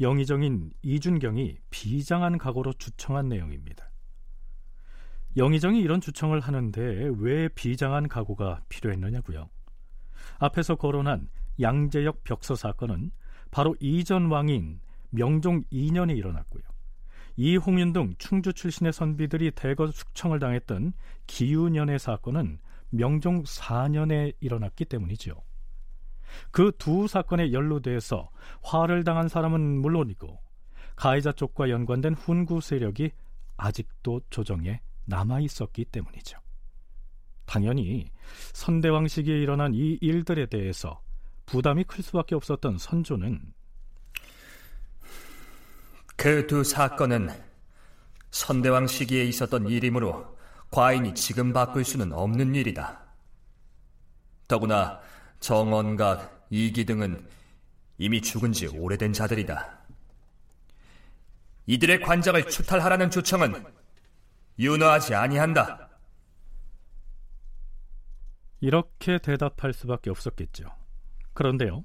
영의정인 0.00 0.72
이준경이 0.82 1.58
비장한 1.70 2.38
각오로 2.38 2.72
주청한 2.74 3.28
내용입니다. 3.28 3.90
영의정이 5.36 5.80
이런 5.80 6.00
주청을 6.00 6.40
하는데 6.40 7.10
왜 7.18 7.48
비장한 7.48 8.08
각오가 8.08 8.60
필요했느냐고요. 8.68 9.48
앞에서 10.38 10.76
거론한 10.76 11.28
양재역 11.60 12.24
벽서 12.24 12.54
사건은 12.54 13.10
바로 13.50 13.76
이전 13.80 14.30
왕인 14.30 14.80
명종 15.10 15.64
2년에 15.72 16.16
일어났고요. 16.16 16.62
이홍윤 17.36 17.92
등 17.92 18.14
충주 18.18 18.52
출신의 18.52 18.92
선비들이 18.92 19.52
대거 19.52 19.88
숙청을 19.90 20.38
당했던 20.38 20.92
기유년의 21.26 21.98
사건은 21.98 22.58
명종 22.90 23.42
4년에 23.42 24.34
일어났기 24.40 24.84
때문이지요. 24.84 25.34
그 26.50 26.72
두 26.78 27.06
사건에 27.08 27.52
연루돼서 27.52 28.30
화를 28.62 29.04
당한 29.04 29.28
사람은 29.28 29.60
물론이고 29.80 30.38
가해자 30.96 31.32
쪽과 31.32 31.70
연관된 31.70 32.14
훈구 32.14 32.60
세력이 32.60 33.10
아직도 33.56 34.20
조정에 34.30 34.80
남아 35.06 35.40
있었기 35.40 35.86
때문이죠. 35.86 36.38
당연히 37.46 38.06
선대왕 38.52 39.08
시기에 39.08 39.38
일어난 39.38 39.74
이 39.74 39.98
일들에 40.00 40.46
대해서 40.46 41.02
부담이 41.46 41.84
클 41.84 42.02
수밖에 42.02 42.34
없었던 42.34 42.78
선조는 42.78 43.52
그 46.16 46.46
두 46.46 46.64
사건은 46.64 47.28
선대왕 48.30 48.86
시기에 48.86 49.24
있었던 49.24 49.68
일이므로 49.68 50.36
과인이 50.70 51.14
지금 51.14 51.52
바꿀 51.52 51.84
수는 51.84 52.12
없는 52.12 52.54
일이다. 52.54 53.00
더구나 54.48 55.00
정원각, 55.44 56.46
이기 56.48 56.86
등은 56.86 57.28
이미 57.98 58.22
죽은 58.22 58.54
지 58.54 58.66
오래된 58.66 59.12
자들이다. 59.12 59.78
이들의 61.66 62.00
관장을 62.00 62.48
추탈하라는 62.48 63.10
조청은 63.10 63.62
윤허하지 64.58 65.14
아니한다. 65.14 65.90
이렇게 68.60 69.18
대답할 69.18 69.74
수밖에 69.74 70.08
없었겠죠. 70.08 70.64
그런데요. 71.34 71.84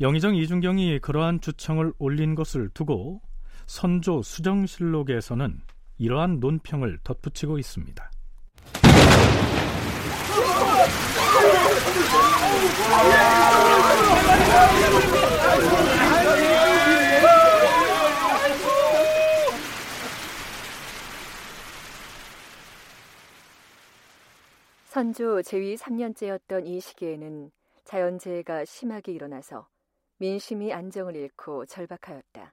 영의정 0.00 0.34
이준경이 0.34 1.00
그러한 1.00 1.42
주청을 1.42 1.92
올린 1.98 2.34
것을 2.34 2.70
두고 2.70 3.20
선조 3.66 4.22
수정실록에서는 4.22 5.60
이러한 5.98 6.40
논평을 6.40 7.00
덧붙이고 7.04 7.58
있습니다. 7.58 8.10
선조 24.84 25.40
제위 25.42 25.76
3년째였던 25.76 26.66
이 26.66 26.78
시기에는 26.80 27.50
자연재해가 27.84 28.64
심하게 28.64 29.12
일어나서 29.12 29.66
민심이 30.18 30.72
안정을 30.72 31.16
잃고 31.16 31.66
절박하였다. 31.66 32.52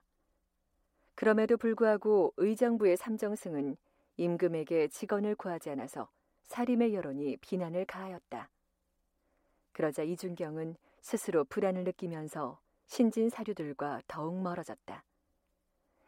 그럼에도 1.14 1.56
불구하고 1.56 2.32
의정부의 2.36 2.96
삼정승은 2.96 3.76
임금에게 4.16 4.88
직언을 4.88 5.34
구하지 5.34 5.70
않아서 5.70 6.08
사림의 6.46 6.94
여론이 6.94 7.36
비난을 7.38 7.84
가하였다. 7.84 8.48
그러자 9.78 10.02
이준경은 10.02 10.74
스스로 11.00 11.44
불안을 11.44 11.84
느끼면서 11.84 12.58
신진 12.86 13.30
사류들과 13.30 14.02
더욱 14.08 14.42
멀어졌다. 14.42 15.04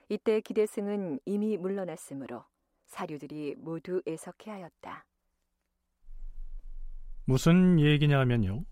이때 0.09 0.41
기대승은 0.41 1.21
이미 1.25 1.57
물러났으므로 1.57 2.45
사류들이 2.87 3.55
모두 3.59 4.03
애석해하였다. 4.09 5.07
무슨 7.27 7.79
얘기냐면요. 7.79 8.65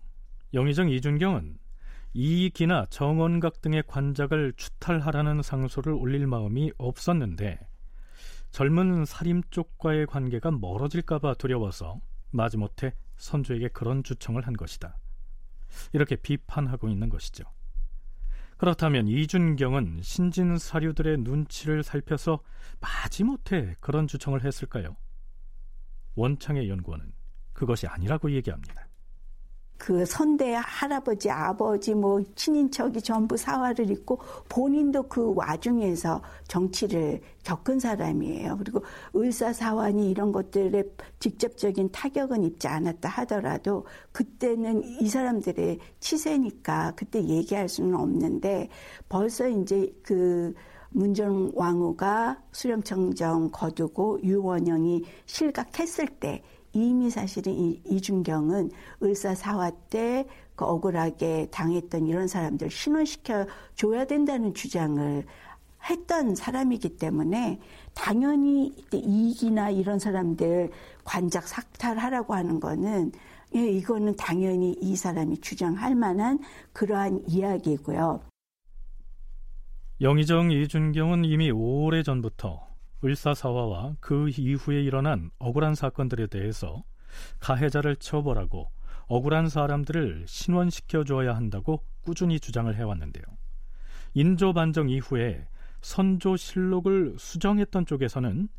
영의정 0.53 0.89
이준경은 0.89 1.57
이기나 2.11 2.87
정원각 2.89 3.61
등의 3.61 3.83
관작을 3.87 4.51
추탈하라는 4.57 5.41
상소를 5.41 5.93
올릴 5.93 6.27
마음이 6.27 6.73
없었는데 6.77 7.57
젊은 8.51 9.05
사림 9.05 9.43
쪽과의 9.49 10.07
관계가 10.07 10.51
멀어질까봐 10.51 11.35
두려워서 11.35 12.01
마지못해 12.31 12.93
선조에게 13.19 13.67
그런 13.69 14.03
주청을 14.03 14.47
한 14.47 14.53
것이다. 14.53 14.97
이렇게 15.93 16.15
비판하고 16.15 16.89
있는 16.89 17.09
것이죠. 17.09 17.43
그렇다면 18.57 19.07
이준경은 19.07 20.01
신진 20.01 20.57
사류들의 20.57 21.19
눈치를 21.19 21.83
살펴서 21.83 22.41
마지못해 22.81 23.75
그런 23.79 24.07
주청을 24.07 24.43
했을까요? 24.43 24.97
원창의 26.15 26.67
연구원은 26.69 27.13
그것이 27.53 27.87
아니라고 27.87 28.31
얘기합니다. 28.31 28.88
그 29.79 30.05
선대 30.05 30.55
할아버지, 30.55 31.31
아버지, 31.31 31.95
뭐 31.95 32.21
친인척이 32.35 33.01
전부 33.01 33.37
사활을 33.37 33.89
입고 33.89 34.19
본인도 34.49 35.03
그 35.03 35.33
와중에서 35.33 36.21
정치를 36.49 37.21
겪은 37.45 37.79
사람이에요. 37.79 38.57
그리고 38.57 38.83
의사사환이 39.13 40.11
이런 40.11 40.33
것들에 40.33 40.83
직접적인 41.19 41.91
타격은 41.93 42.43
입지 42.43 42.67
않았다 42.67 43.07
하더라도 43.07 43.85
그때는 44.11 44.83
이 44.83 45.07
사람들의 45.07 45.79
치세니까 46.01 46.93
그때 46.97 47.23
얘기할 47.23 47.69
수는 47.69 47.95
없는데 47.95 48.67
벌써 49.07 49.47
이제 49.47 49.91
그 50.03 50.53
문정 50.89 51.51
왕후가 51.55 52.41
수렴청정 52.51 53.51
거두고 53.51 54.21
유원영이 54.23 55.05
실각했을 55.25 56.07
때 56.07 56.43
이미 56.73 57.09
사실은 57.09 57.53
이, 57.53 57.81
이준경은 57.85 58.71
을사사화 59.01 59.71
때 59.89 60.25
그 60.59 60.65
억울하게 60.65 61.47
당했던 61.51 62.05
이런 62.05 62.27
사람들 62.27 62.69
신원시켜 62.69 63.47
줘야 63.75 64.03
된다는 64.03 64.53
주장을 64.53 65.25
했던 65.89 66.35
사람이기 66.35 66.97
때문에 66.97 67.61
당연히 67.93 68.75
이익이나 68.91 69.69
이런 69.69 69.99
사람들 69.99 70.69
관작 71.05 71.47
삭탈하라고 71.47 72.33
하는 72.33 72.59
거는 72.59 73.13
예, 73.55 73.69
이거는 73.69 74.17
당연히 74.17 74.75
이 74.81 74.97
사람이 74.97 75.39
주장할 75.39 75.95
만한 75.95 76.39
그러한 76.73 77.23
이야기고요. 77.25 78.19
영의정 80.01 80.51
이준경은 80.51 81.23
이미 81.23 81.51
오래 81.51 82.03
전부터 82.03 82.68
을사사화와 83.03 83.95
그 83.99 84.29
이후에 84.29 84.81
일어난 84.81 85.31
억울한 85.39 85.75
사건들에 85.75 86.27
대해서 86.27 86.83
가해자를 87.39 87.95
처벌하고 87.95 88.71
억울한 89.07 89.49
사람들을 89.49 90.25
신원시켜 90.27 91.03
줘야 91.03 91.35
한다고 91.35 91.83
꾸준히 92.01 92.39
주장을 92.39 92.73
해왔는데요. 92.75 93.23
인조 94.13 94.53
반정 94.53 94.89
이후에 94.89 95.47
선조 95.81 96.35
실록을 96.35 97.15
수정했던 97.17 97.85
쪽에서는 97.85 98.49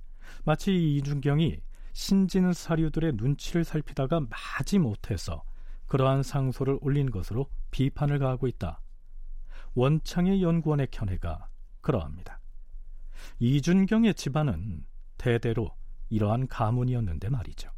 마치 0.44 0.96
이준경이 0.96 1.60
신진 1.92 2.52
사류들의 2.52 3.14
눈치를 3.16 3.64
살피다가 3.64 4.20
마지 4.20 4.78
못해서 4.78 5.42
그러한 5.86 6.22
상소를 6.22 6.78
올린 6.80 7.10
것으로 7.10 7.50
비판을 7.72 8.18
가하고 8.18 8.46
있다. 8.46 8.80
원창의 9.74 10.42
연구원의 10.42 10.88
견해가 10.90 11.48
그러합니다. 11.80 12.39
이준경의 13.38 14.14
집안은 14.14 14.84
대대로 15.18 15.70
이러한 16.08 16.48
가문이었는데 16.48 17.28
말이죠. 17.28 17.70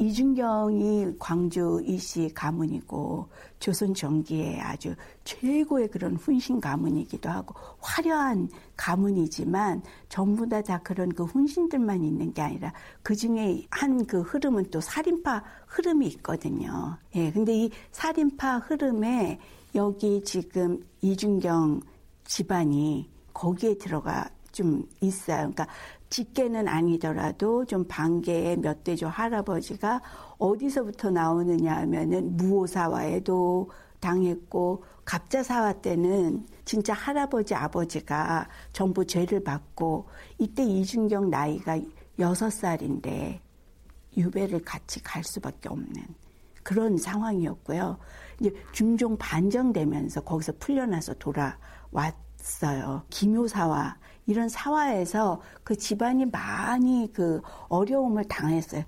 이준경이 0.00 1.16
광주 1.18 1.82
이씨 1.84 2.30
가문이고 2.32 3.28
조선 3.58 3.92
전기의 3.94 4.60
아주 4.60 4.94
최고의 5.24 5.88
그런 5.88 6.14
훈신 6.14 6.60
가문이기도 6.60 7.28
하고 7.28 7.56
화려한 7.80 8.48
가문이지만 8.76 9.82
전부 10.08 10.48
다 10.48 10.62
다 10.62 10.78
그런 10.82 11.08
그 11.08 11.24
훈신들만 11.24 12.04
있는 12.04 12.32
게 12.32 12.42
아니라 12.42 12.72
그 13.02 13.16
중에 13.16 13.66
한 13.70 14.06
그 14.06 14.20
흐름은 14.20 14.70
또 14.70 14.80
살인파 14.80 15.42
흐름이 15.66 16.06
있거든요. 16.06 16.96
예, 17.16 17.32
근데 17.32 17.64
이 17.64 17.70
살인파 17.90 18.58
흐름에 18.58 19.40
여기 19.74 20.22
지금 20.22 20.80
이준경 21.00 21.80
집안이 22.24 23.10
거기에 23.34 23.78
들어가 23.78 24.30
좀 24.58 24.82
있어요. 25.00 25.52
그러니까 25.52 25.68
직계는 26.10 26.66
아니더라도 26.66 27.64
좀 27.64 27.84
반계의 27.86 28.56
몇 28.56 28.82
대조 28.82 29.06
할아버지가 29.06 30.02
어디서부터 30.38 31.10
나오느냐 31.10 31.76
하면은 31.76 32.36
무오사와에도 32.36 33.70
당했고 34.00 34.82
갑자사화 35.04 35.74
때는 35.74 36.44
진짜 36.64 36.92
할아버지 36.92 37.54
아버지가 37.54 38.48
전부 38.72 39.06
죄를 39.06 39.44
받고 39.44 40.08
이때 40.38 40.64
이준경 40.64 41.30
나이가 41.30 41.78
여섯 42.18 42.50
살인데 42.50 43.40
유배를 44.16 44.64
같이 44.64 45.00
갈 45.04 45.22
수밖에 45.22 45.68
없는 45.68 45.94
그런 46.64 46.96
상황이었고요. 46.96 47.96
이제 48.40 48.52
중종 48.72 49.16
반정되면서 49.18 50.22
거기서 50.22 50.54
풀려나서 50.58 51.14
돌아왔어요. 51.14 53.04
김효사와 53.08 53.96
이런 54.28 54.48
사화에서 54.48 55.40
그 55.64 55.74
집안이 55.74 56.26
많이 56.26 57.10
그 57.14 57.40
어려움을 57.68 58.28
당했어요. 58.28 58.84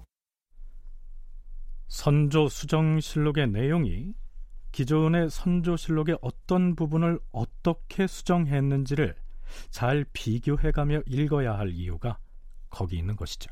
선조 1.88 2.48
수정실록의 2.48 3.48
내용이 3.48 4.14
기존의 4.70 5.30
선조실록의 5.30 6.18
어떤 6.20 6.76
부분을 6.76 7.18
어떻게 7.32 8.06
수정했는지를 8.06 9.16
잘 9.70 10.04
비교해가며 10.12 11.00
읽어야 11.06 11.58
할 11.58 11.70
이유가 11.70 12.18
거기 12.68 12.98
있는 12.98 13.16
것이죠. 13.16 13.50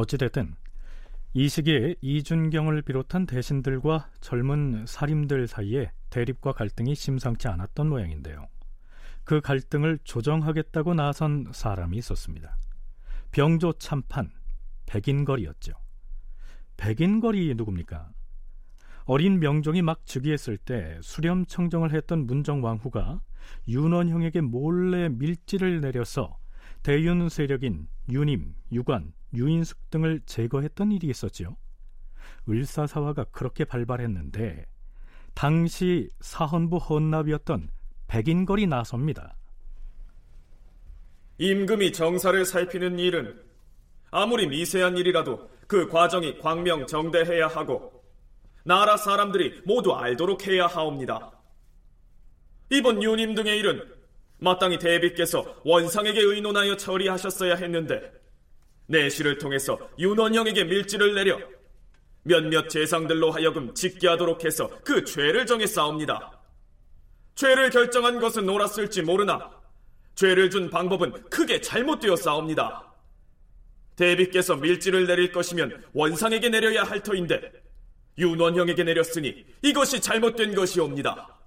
어찌됐든 0.00 0.54
이 1.34 1.48
시기에 1.48 1.94
이준경을 2.00 2.82
비롯한 2.82 3.26
대신들과 3.26 4.08
젊은 4.20 4.86
사림들 4.86 5.46
사이에 5.46 5.92
대립과 6.08 6.52
갈등이 6.52 6.94
심상치 6.94 7.48
않았던 7.48 7.88
모양인데요. 7.88 8.48
그 9.24 9.40
갈등을 9.40 9.98
조정하겠다고 10.02 10.94
나선 10.94 11.46
사람이 11.52 11.98
있었습니다. 11.98 12.56
병조 13.30 13.74
참판 13.74 14.32
백인걸이었죠. 14.86 15.72
백인걸이 16.78 17.54
누굽니까? 17.54 18.10
어린 19.04 19.38
명종이 19.38 19.82
막 19.82 20.04
즉위했을 20.06 20.56
때 20.56 20.98
수렴 21.02 21.44
청정을 21.44 21.92
했던 21.92 22.26
문정왕후가 22.26 23.20
윤원형에게 23.68 24.40
몰래 24.40 25.10
밀지를 25.10 25.80
내려서 25.80 26.38
대윤 26.82 27.28
세력인 27.28 27.86
유님, 28.08 28.54
유관, 28.72 29.12
유인숙 29.32 29.90
등을 29.90 30.20
제거했던 30.26 30.92
일이 30.92 31.08
있었지요. 31.08 31.56
을사사화가 32.48 33.24
그렇게 33.24 33.64
발발했는데 33.64 34.66
당시 35.34 36.08
사헌부 36.20 36.78
헌납이었던 36.78 37.70
백인걸이 38.08 38.66
나섭니다. 38.66 39.36
임금이 41.38 41.92
정사를 41.92 42.44
살피는 42.44 42.98
일은 42.98 43.40
아무리 44.10 44.46
미세한 44.46 44.98
일이라도 44.98 45.48
그 45.66 45.88
과정이 45.88 46.38
광명 46.38 46.86
정대해야 46.86 47.46
하고 47.46 48.04
나라 48.64 48.96
사람들이 48.96 49.62
모두 49.64 49.94
알도록 49.94 50.46
해야 50.46 50.66
하옵니다. 50.66 51.32
이번 52.70 53.02
유님 53.02 53.34
등의 53.34 53.58
일은 53.58 53.82
마땅히 54.38 54.78
대비께서 54.78 55.60
원상에게 55.64 56.20
의논하여 56.20 56.76
처리하셨어야 56.76 57.54
했는데 57.54 58.19
내시를 58.90 59.38
통해서 59.38 59.78
윤원영에게 59.98 60.64
밀지를 60.64 61.14
내려 61.14 61.38
몇몇 62.22 62.68
재상들로 62.68 63.30
하여금 63.30 63.74
짓게 63.74 64.08
하도록 64.08 64.44
해서 64.44 64.68
그 64.84 65.04
죄를 65.04 65.46
정해 65.46 65.66
싸웁니다. 65.66 66.38
죄를 67.34 67.70
결정한 67.70 68.20
것은 68.20 68.48
옳았을지 68.48 69.02
모르나 69.02 69.50
죄를 70.14 70.50
준 70.50 70.68
방법은 70.68 71.30
크게 71.30 71.60
잘못되어 71.60 72.16
싸웁니다. 72.16 72.92
대비께서 73.96 74.56
밀지를 74.56 75.06
내릴 75.06 75.32
것이면 75.32 75.84
원상에게 75.92 76.48
내려야 76.48 76.82
할 76.82 77.02
터인데 77.02 77.52
윤원형에게 78.18 78.84
내렸으니 78.84 79.46
이것이 79.62 80.00
잘못된 80.00 80.54
것이옵니다. 80.54 81.38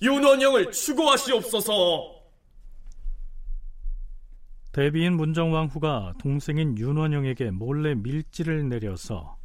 윤원형을 0.00 0.72
추고하시옵소서. 0.72 2.21
대비인 4.72 5.16
문정왕후가 5.16 6.14
동생인 6.18 6.78
윤원영에게 6.78 7.50
몰래 7.50 7.94
밀지를 7.94 8.70
내려서 8.70 9.36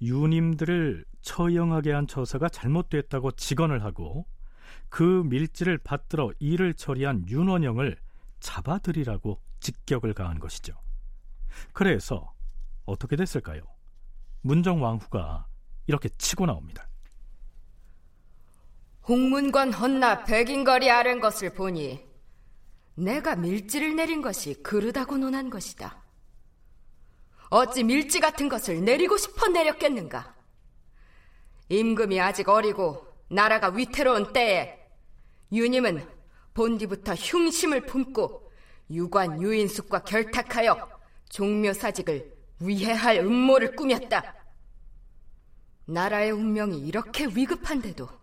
유님들을 0.00 1.04
처형하게 1.20 1.92
한 1.92 2.06
처사가 2.06 2.48
잘못됐다고 2.48 3.32
직언을 3.32 3.84
하고 3.84 4.26
그 4.88 5.22
밀지를 5.26 5.76
받들어 5.76 6.32
일을 6.38 6.72
처리한 6.72 7.28
윤원영을 7.28 7.98
잡아들이라고 8.40 9.38
직격을 9.60 10.14
가한 10.14 10.38
것이죠. 10.38 10.72
그래서 11.74 12.32
어떻게 12.86 13.16
됐을까요? 13.16 13.62
문정왕후가 14.40 15.46
이렇게 15.88 16.08
치고 16.08 16.46
나옵니다. 16.46 16.88
홍문관 19.06 19.74
헌나 19.74 20.24
백인거리 20.24 20.90
아른 20.90 21.20
것을 21.20 21.52
보니 21.52 22.09
내가 23.00 23.34
밀지를 23.34 23.96
내린 23.96 24.20
것이 24.20 24.62
그르다고 24.62 25.16
논한 25.16 25.48
것이다. 25.50 26.02
어찌 27.48 27.82
밀지 27.82 28.20
같은 28.20 28.48
것을 28.48 28.84
내리고 28.84 29.16
싶어 29.16 29.48
내렸겠는가? 29.48 30.36
임금이 31.68 32.20
아직 32.20 32.48
어리고 32.48 33.06
나라가 33.28 33.68
위태로운 33.68 34.32
때에 34.32 34.78
유님은 35.52 36.06
본디부터 36.54 37.14
흉심을 37.14 37.86
품고 37.86 38.52
유관 38.90 39.40
유인숙과 39.40 40.04
결탁하여 40.04 40.88
종묘사직을 41.30 42.34
위해할 42.60 43.18
음모를 43.18 43.76
꾸몄다. 43.76 44.34
나라의 45.86 46.32
운명이 46.32 46.80
이렇게 46.80 47.26
위급한데도 47.26 48.19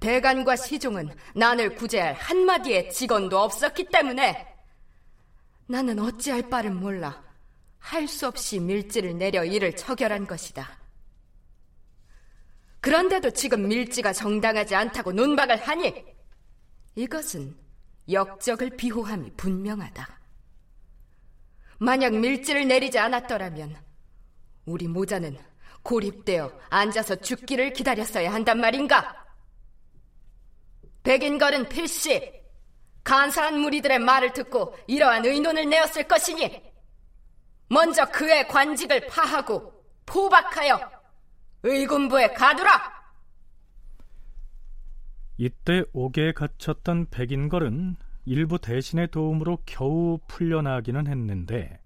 대간과 0.00 0.56
시종은 0.56 1.14
난을 1.34 1.74
구제할 1.76 2.14
한마디의 2.14 2.90
직원도 2.90 3.38
없었기 3.38 3.84
때문에 3.84 4.46
나는 5.66 5.98
어찌할 5.98 6.48
바를 6.48 6.72
몰라 6.72 7.22
할 7.78 8.08
수 8.08 8.26
없이 8.26 8.58
밀지를 8.58 9.16
내려 9.16 9.44
이를 9.44 9.74
처결한 9.76 10.26
것이다. 10.26 10.78
그런데도 12.80 13.30
지금 13.30 13.68
밀지가 13.68 14.12
정당하지 14.12 14.74
않다고 14.74 15.12
논박을 15.12 15.56
하니 15.56 16.04
이것은 16.94 17.56
역적을 18.10 18.76
비호함이 18.76 19.32
분명하다. 19.36 20.20
만약 21.78 22.14
밀지를 22.14 22.68
내리지 22.68 22.98
않았더라면 22.98 23.76
우리 24.66 24.88
모자는 24.88 25.38
고립되어 25.82 26.52
앉아서 26.68 27.16
죽기를 27.16 27.72
기다렸어야 27.72 28.32
한단 28.32 28.60
말인가? 28.60 29.19
백인걸은 31.02 31.68
필시 31.68 32.40
간사한 33.04 33.58
무리들의 33.58 33.98
말을 33.98 34.32
듣고 34.32 34.76
이러한 34.86 35.24
의논을 35.24 35.68
내었을 35.68 36.06
것이니 36.06 36.62
먼저 37.68 38.04
그의 38.06 38.46
관직을 38.48 39.06
파하고 39.06 39.72
포박하여 40.06 40.78
의군부에 41.62 42.32
가두라. 42.32 43.00
이때 45.38 45.82
옥에 45.92 46.32
갇혔던 46.32 47.06
백인걸은 47.10 47.96
일부 48.26 48.58
대신의 48.58 49.08
도움으로 49.10 49.58
겨우 49.64 50.18
풀려나기는 50.28 51.06
했는데 51.06 51.80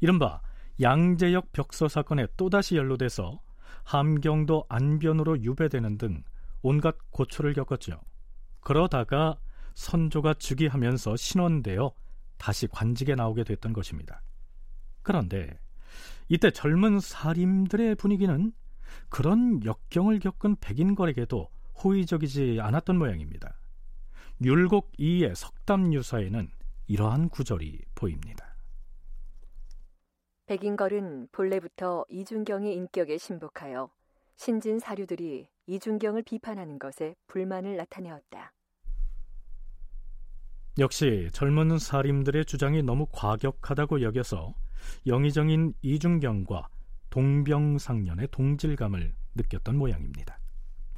이른바 0.00 0.40
양재역 0.80 1.52
벽서 1.52 1.88
사건에 1.88 2.26
또다시 2.36 2.76
연루돼서 2.76 3.40
함경도 3.84 4.66
안변으로 4.68 5.42
유배되는 5.42 5.98
등 5.98 6.24
온갖 6.62 6.96
고초를 7.10 7.54
겪었죠. 7.54 8.00
그러다가 8.66 9.38
선조가 9.74 10.34
즉위하면서 10.40 11.14
신원되어 11.14 11.92
다시 12.36 12.66
관직에 12.66 13.14
나오게 13.14 13.44
됐던 13.44 13.72
것입니다. 13.72 14.22
그런데 15.02 15.56
이때 16.28 16.50
젊은 16.50 16.98
사림들의 16.98 17.94
분위기는 17.94 18.52
그런 19.08 19.64
역경을 19.64 20.18
겪은 20.18 20.56
백인걸에게도 20.56 21.48
호의적이지 21.84 22.58
않았던 22.60 22.98
모양입니다. 22.98 23.56
율곡 24.42 24.90
2의 24.98 25.36
석담유사에는 25.36 26.50
이러한 26.88 27.28
구절이 27.28 27.82
보입니다. 27.94 28.56
백인걸은 30.46 31.28
본래부터 31.30 32.04
이준경의 32.08 32.74
인격에 32.74 33.16
신복하여 33.16 33.90
신진 34.34 34.80
사류들이 34.80 35.48
이준경을 35.68 36.24
비판하는 36.24 36.80
것에 36.80 37.14
불만을 37.28 37.76
나타내었다. 37.76 38.55
역시 40.78 41.30
젊은 41.32 41.78
사림들의 41.78 42.44
주장이 42.44 42.82
너무 42.82 43.06
과격하다고 43.10 44.02
여겨서 44.02 44.54
영의정인 45.06 45.72
이준경과 45.80 46.68
동병상련의 47.08 48.28
동질감을 48.30 49.12
느꼈던 49.34 49.76
모양입니다. 49.76 50.38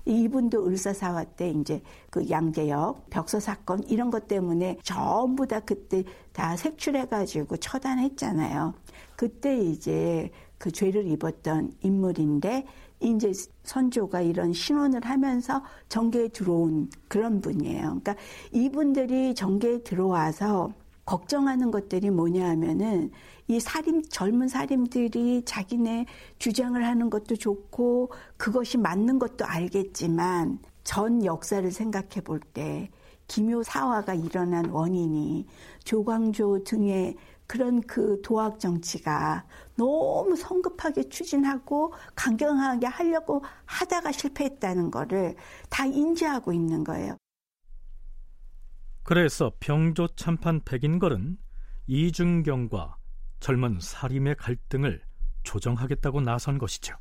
이분도 0.04 0.66
을사사화 0.66 1.24
때 1.24 1.50
이제 1.50 1.82
그 2.10 2.28
양재역 2.28 3.10
벽서 3.10 3.38
사건 3.38 3.84
이런 3.84 4.10
것 4.10 4.26
때문에 4.26 4.78
전부 4.82 5.46
다 5.46 5.60
그때 5.60 6.02
다 6.32 6.56
색출해가지고 6.56 7.58
처단했잖아요. 7.58 8.74
그때 9.16 9.58
이제 9.58 10.30
그 10.58 10.70
죄를 10.72 11.06
입었던 11.06 11.72
인물인데 11.82 12.66
이제 13.00 13.32
선조가 13.62 14.22
이런 14.22 14.52
신원을 14.52 15.04
하면서 15.04 15.62
정계에 15.88 16.28
들어온 16.28 16.90
그런 17.06 17.40
분이에요. 17.40 17.80
그러니까 17.82 18.16
이분들이 18.52 19.34
정계에 19.34 19.82
들어와서 19.82 20.72
걱정하는 21.04 21.70
것들이 21.70 22.10
뭐냐 22.10 22.46
하면은 22.50 23.10
이 23.46 23.58
사림, 23.58 24.02
젊은 24.10 24.48
사림들이 24.48 25.42
자기네 25.46 26.04
주장을 26.38 26.84
하는 26.84 27.08
것도 27.08 27.36
좋고 27.36 28.10
그것이 28.36 28.76
맞는 28.76 29.18
것도 29.18 29.46
알겠지만 29.46 30.58
전 30.84 31.24
역사를 31.24 31.70
생각해 31.70 32.20
볼때 32.24 32.90
기묘 33.26 33.62
사화가 33.62 34.14
일어난 34.14 34.66
원인이 34.66 35.46
조광조 35.84 36.64
등의 36.64 37.16
그런 37.46 37.80
그 37.80 38.20
도학 38.22 38.60
정치가 38.60 39.46
너무 39.78 40.34
성급하게 40.36 41.08
추진하고 41.08 41.94
강경하게 42.16 42.86
하려고 42.86 43.44
하다가 43.64 44.10
실패했다는 44.10 44.90
거를 44.90 45.36
다 45.70 45.86
인지하고 45.86 46.52
있는 46.52 46.82
거예요. 46.82 47.16
그래서 49.04 49.52
병조 49.60 50.08
참판 50.16 50.62
백인걸은 50.64 51.38
이준경과 51.86 52.96
젊은 53.40 53.78
사림의 53.80 54.34
갈등을 54.34 55.00
조정하겠다고 55.44 56.20
나선 56.22 56.58
것이죠. 56.58 56.96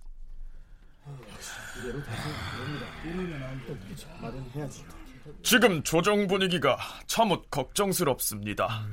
지금 5.41 5.83
조정 5.83 6.27
분위기가 6.27 6.77
참못 7.07 7.49
걱정스럽습니다. 7.49 8.85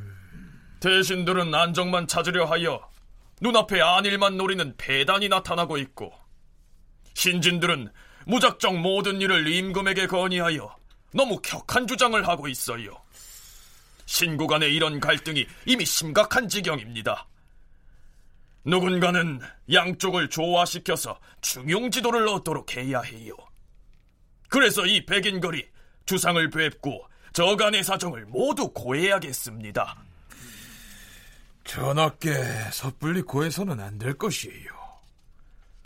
대신들은 0.81 1.55
안정만 1.55 2.07
찾으려 2.07 2.47
하여 2.47 2.94
눈앞에 3.45 3.79
안일만 3.79 4.39
노리는 4.39 4.75
배단이 4.79 5.29
나타나고 5.29 5.77
있고 5.77 6.11
신진들은 7.13 7.93
무작정 8.25 8.81
모든 8.81 9.21
일을 9.21 9.47
임금에게 9.47 10.07
건의하여 10.07 10.75
너무 11.13 11.39
격한 11.43 11.87
주장을 11.87 12.27
하고 12.27 12.49
있어요. 12.49 12.97
신구 14.07 14.47
간의 14.47 14.75
이런 14.75 14.99
갈등이 14.99 15.47
이미 15.67 15.85
심각한 15.85 16.49
지경입니다. 16.49 17.29
누군가는 18.65 19.41
양쪽을 19.71 20.31
조화시켜서 20.31 21.21
중용 21.43 21.91
지도를 21.91 22.27
얻도록 22.27 22.75
해야 22.75 23.03
해요. 23.03 23.35
그래서 24.49 24.87
이 24.87 25.05
백인걸이 25.05 25.69
주상을 26.07 26.49
뵙고 26.49 27.07
저간의 27.35 27.85
사정을 27.85 28.25
모두 28.25 28.73
고해야겠습니다. 28.73 30.04
전하께 31.65 32.33
섣불리 32.73 33.23
고해서는 33.23 33.81
안 33.81 33.99
될 33.99 34.15
것이에요. 34.15 34.71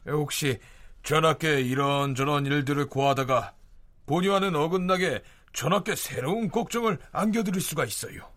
혹시 0.07 0.59
전하께 1.03 1.61
이런저런 1.61 2.47
일들을 2.47 2.87
고하다가 2.87 3.55
본의와는 4.07 4.57
어긋나게 4.57 5.23
전하께 5.53 5.95
새로운 5.97 6.49
걱정을 6.51 6.99
안겨드릴 7.13 7.61
수가 7.61 7.85
있어요. 7.85 8.29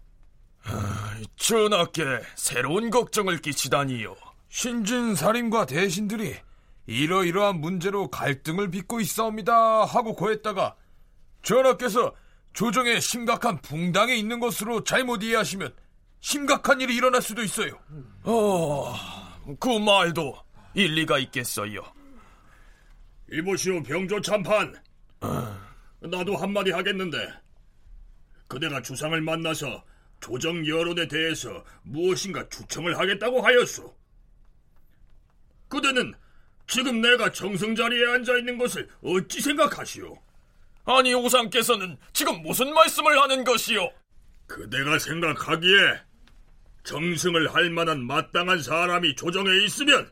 아, 0.64 1.16
전하께 1.38 2.04
새로운 2.36 2.90
걱정을 2.90 3.40
끼치다니요. 3.40 4.16
신진 4.50 5.16
사림과 5.16 5.66
대신들이 5.66 6.36
이러이러한 6.86 7.60
문제로 7.62 8.10
갈등을 8.10 8.70
빚고 8.70 9.00
있사옵니다 9.00 9.86
하고 9.86 10.14
고했다가 10.16 10.76
전하께서 11.42 12.14
조정에 12.54 13.00
심각한 13.00 13.62
붕당에 13.62 14.16
있는 14.16 14.40
것으로 14.40 14.84
잘못 14.84 15.24
이해하시면 15.24 15.74
심각한 16.22 16.80
일이 16.80 16.96
일어날 16.96 17.22
수도 17.22 17.42
있어요. 17.44 17.80
어, 18.24 18.94
그 19.60 19.68
말도 19.80 20.36
일리가 20.76 21.18
있겠어요. 21.20 21.82
이보시오 23.32 23.82
병조 23.84 24.22
참판. 24.22 24.82
나도 26.00 26.36
한마디 26.38 26.72
하겠는데 26.72 27.32
그대가 28.48 28.82
주상을 28.82 29.20
만나서 29.22 29.84
조정 30.20 30.66
여론에 30.66 31.08
대해서 31.08 31.64
무엇인가 31.84 32.48
추청을 32.50 32.98
하겠다고 32.98 33.42
하였소. 33.42 33.96
그대는 35.68 36.14
지금 36.68 37.02
내가 37.02 37.32
정승 37.32 37.76
자리에 37.76 38.06
앉아 38.14 38.38
있는 38.38 38.58
것을 38.58 38.88
어찌 39.02 39.42
생각하시오? 39.42 40.16
아니 40.86 41.14
오상께서는 41.14 41.98
지금 42.14 42.42
무슨 42.44 42.74
말씀을 42.74 43.20
하는 43.22 43.44
것이오? 43.44 43.90
그대가 44.48 45.00
생각하기에 45.00 46.11
정승을 46.84 47.54
할 47.54 47.70
만한 47.70 48.06
마땅한 48.06 48.62
사람이 48.62 49.16
조정에 49.16 49.50
있으면 49.66 50.10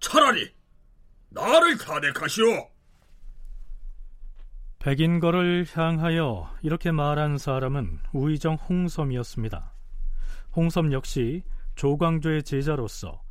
차라리 0.00 0.50
나를 1.30 1.76
탄핵하시오. 1.78 2.70
백인거를 4.78 5.66
향하여 5.72 6.54
이렇게 6.62 6.92
말한 6.92 7.38
사람은 7.38 7.98
우의정 8.12 8.54
홍섬이었습니다. 8.54 9.74
홍섬 10.54 10.92
역시 10.92 11.42
조광조의 11.74 12.44
제자로서 12.44 13.22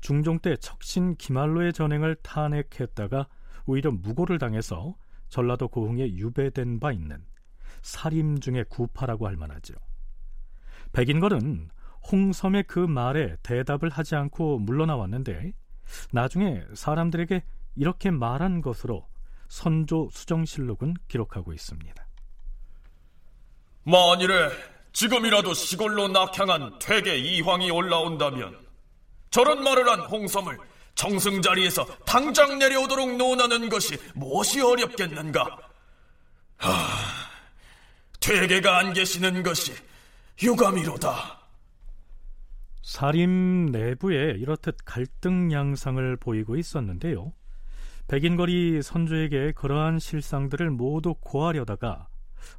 중종 0.00 0.38
때 0.40 0.56
척신 0.56 1.16
기말로의 1.16 1.72
전행을 1.72 2.16
탄핵했다가 2.22 3.28
오히려 3.66 3.92
무고를 3.92 4.38
당해서 4.38 4.96
전라도 5.28 5.68
고흥에 5.68 6.14
유배된 6.14 6.80
바 6.80 6.92
있는 6.92 7.24
살임 7.82 8.40
중의 8.40 8.64
구파라고 8.68 9.26
할 9.26 9.36
만하죠. 9.36 9.74
백인걸은 10.92 11.68
홍섬의 12.10 12.64
그 12.64 12.78
말에 12.78 13.36
대답을 13.42 13.88
하지 13.88 14.16
않고 14.16 14.58
물러나왔는데 14.58 15.52
나중에 16.10 16.62
사람들에게 16.74 17.42
이렇게 17.76 18.10
말한 18.10 18.60
것으로 18.60 19.06
선조 19.48 20.08
수정실록은 20.12 20.94
기록하고 21.08 21.52
있습니다. 21.52 22.06
만일에 23.84 24.50
지금이라도 24.92 25.54
시골로 25.54 26.08
낙향한 26.08 26.78
퇴계 26.78 27.16
이황이 27.16 27.70
올라온다면 27.70 28.58
저런 29.30 29.62
말을 29.62 29.88
한 29.88 30.00
홍섬을 30.00 30.58
정승 30.94 31.40
자리에서 31.40 31.84
당장 32.04 32.58
내려오도록 32.58 33.16
논하는 33.16 33.68
것이 33.68 33.96
무엇이 34.14 34.60
어렵겠는가? 34.60 35.58
하, 36.58 36.68
퇴계가 38.20 38.78
안 38.78 38.92
계시는 38.92 39.42
것이 39.42 39.72
유감이로다. 40.42 41.41
사림 42.82 43.66
내부에 43.66 44.32
이렇듯 44.32 44.76
갈등 44.84 45.52
양상을 45.52 46.16
보이고 46.16 46.56
있었는데요. 46.56 47.32
백인걸이 48.08 48.82
선조에게 48.82 49.52
그러한 49.52 49.98
실상들을 49.98 50.70
모두 50.70 51.14
고하려다가 51.14 52.08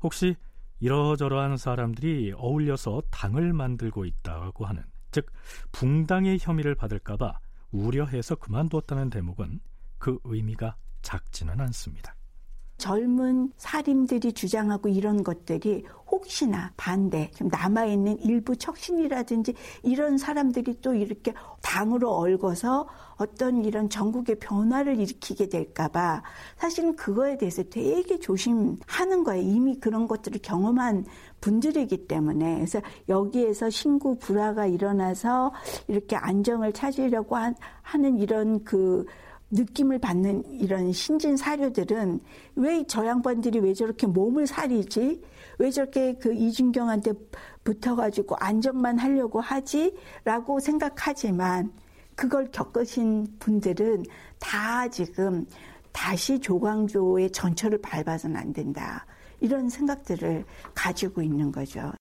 혹시 0.02 0.36
이러저러한 0.80 1.58
사람들이 1.58 2.34
어울려서 2.36 3.04
당을 3.12 3.54
만들고 3.54 4.06
있다고 4.06 4.66
하는 4.66 4.84
즉 5.12 5.32
붕당의 5.72 6.40
혐의를 6.42 6.76
받을까봐 6.76 7.40
우려해서 7.72 8.36
그만뒀다는 8.36 9.10
대목은 9.10 9.60
그 9.98 10.20
의미가 10.24 10.76
작지는 11.02 11.60
않습니다. 11.62 12.16
젊은 12.78 13.52
사림들이 13.58 14.34
주장하고 14.34 14.90
이런 14.90 15.24
것들이 15.24 15.86
혹시나 16.14 16.72
반대, 16.78 17.32
좀 17.32 17.48
남아 17.48 17.86
있는 17.86 18.20
일부 18.20 18.56
척신이라든지 18.56 19.56
이런 19.82 20.18
사람들이 20.18 20.80
또 20.82 20.94
이렇게 20.94 21.34
당으로 21.62 22.12
얽어서 22.12 22.88
어떤 23.16 23.64
이런 23.64 23.90
전국의 23.90 24.40
변화를 24.40 25.00
일으키게 25.00 25.50
될까봐 25.50 26.24
사실은 26.58 26.96
그거에 26.96 27.38
대해서 27.38 27.64
되게 27.64 28.20
조심하는 28.20 29.24
거예요. 29.24 29.42
이미 29.42 29.80
그런 29.80 30.08
것들을 30.08 30.40
경험한 30.44 31.06
분들이기 31.42 32.08
때문에. 32.08 32.56
그래서 32.56 32.82
여기에서 33.10 33.70
신구 33.70 34.18
불화가 34.20 34.66
일어나서 34.68 35.52
이렇게 35.88 36.16
안정을 36.16 36.74
찾으려고 36.74 37.38
하는 37.82 38.18
이런 38.18 38.64
그 38.64 39.06
느낌을 39.54 40.00
받는 40.00 40.44
이런 40.60 40.92
신진 40.92 41.38
사료들은 41.38 42.20
왜 42.56 42.84
저 42.88 43.06
양반들이 43.06 43.60
왜 43.60 43.74
저렇게 43.74 44.08
몸을 44.08 44.48
사리지? 44.48 45.22
왜 45.60 45.72
저렇게 45.72 46.16
그 46.16 46.34
이준경한테 46.34 47.14
붙어가지고 47.64 48.36
안정만 48.40 48.98
하려고 49.00 49.40
하지? 49.40 49.96
라고 50.26 50.60
생각하지만 50.60 51.72
그걸 52.16 52.50
겪으신 52.52 53.28
분들은 53.40 54.04
다 54.40 54.88
지금 54.90 55.46
다시 55.92 56.40
조광조의 56.40 57.32
전철을 57.32 57.80
밟아서는 57.82 58.36
안 58.36 58.52
된다. 58.54 59.06
이런 59.40 59.70
생각들을 59.70 60.46
가지고 60.74 61.22
있는 61.22 61.52
거죠. 61.52 61.92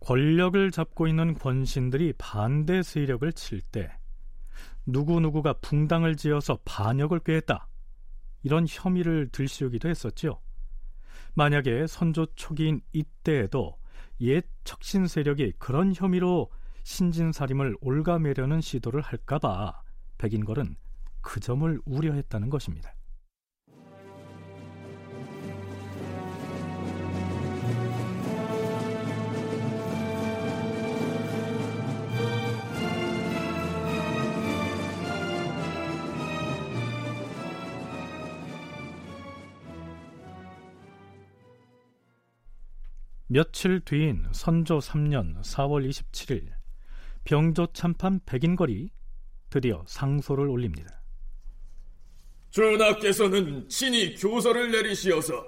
권력을 0.00 0.70
잡고 0.70 1.06
있는 1.08 1.34
권신들이 1.34 2.14
반대 2.18 2.82
세력을 2.82 3.32
칠 3.32 3.60
때 3.60 3.90
누구누구가 4.86 5.54
붕당을 5.54 6.16
지어서 6.16 6.58
반역을 6.64 7.20
꾀했다. 7.20 7.68
이런 8.42 8.66
혐의를 8.68 9.28
들씌우기도 9.32 9.88
했었지요. 9.88 10.38
만약에 11.34 11.86
선조 11.86 12.26
초기인 12.34 12.80
이때에도 12.92 13.78
옛 14.20 14.44
척신 14.64 15.06
세력이 15.06 15.54
그런 15.58 15.92
혐의로 15.94 16.50
신진사림을 16.84 17.76
올가매려는 17.80 18.60
시도를 18.60 19.00
할까봐 19.00 19.82
백인걸은 20.18 20.76
그 21.22 21.40
점을 21.40 21.80
우려했다는 21.86 22.50
것입니다. 22.50 22.93
며칠 43.34 43.80
뒤인 43.80 44.28
선조 44.30 44.78
3년 44.78 45.42
4월 45.42 45.88
27일 45.90 46.52
병조 47.24 47.66
참판 47.72 48.20
백인걸이 48.26 48.90
드디어 49.50 49.82
상소를 49.88 50.46
올립니다. 50.48 51.02
전하께서는 52.50 53.68
친히 53.68 54.14
교서를 54.14 54.70
내리시어서 54.70 55.44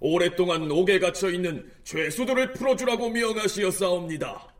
오랫동안 0.00 0.70
옥에 0.70 0.98
갇혀 0.98 1.30
있는 1.30 1.66
죄수들을 1.84 2.52
풀어주라고 2.52 3.08
명하시었사옵니다. 3.08 4.54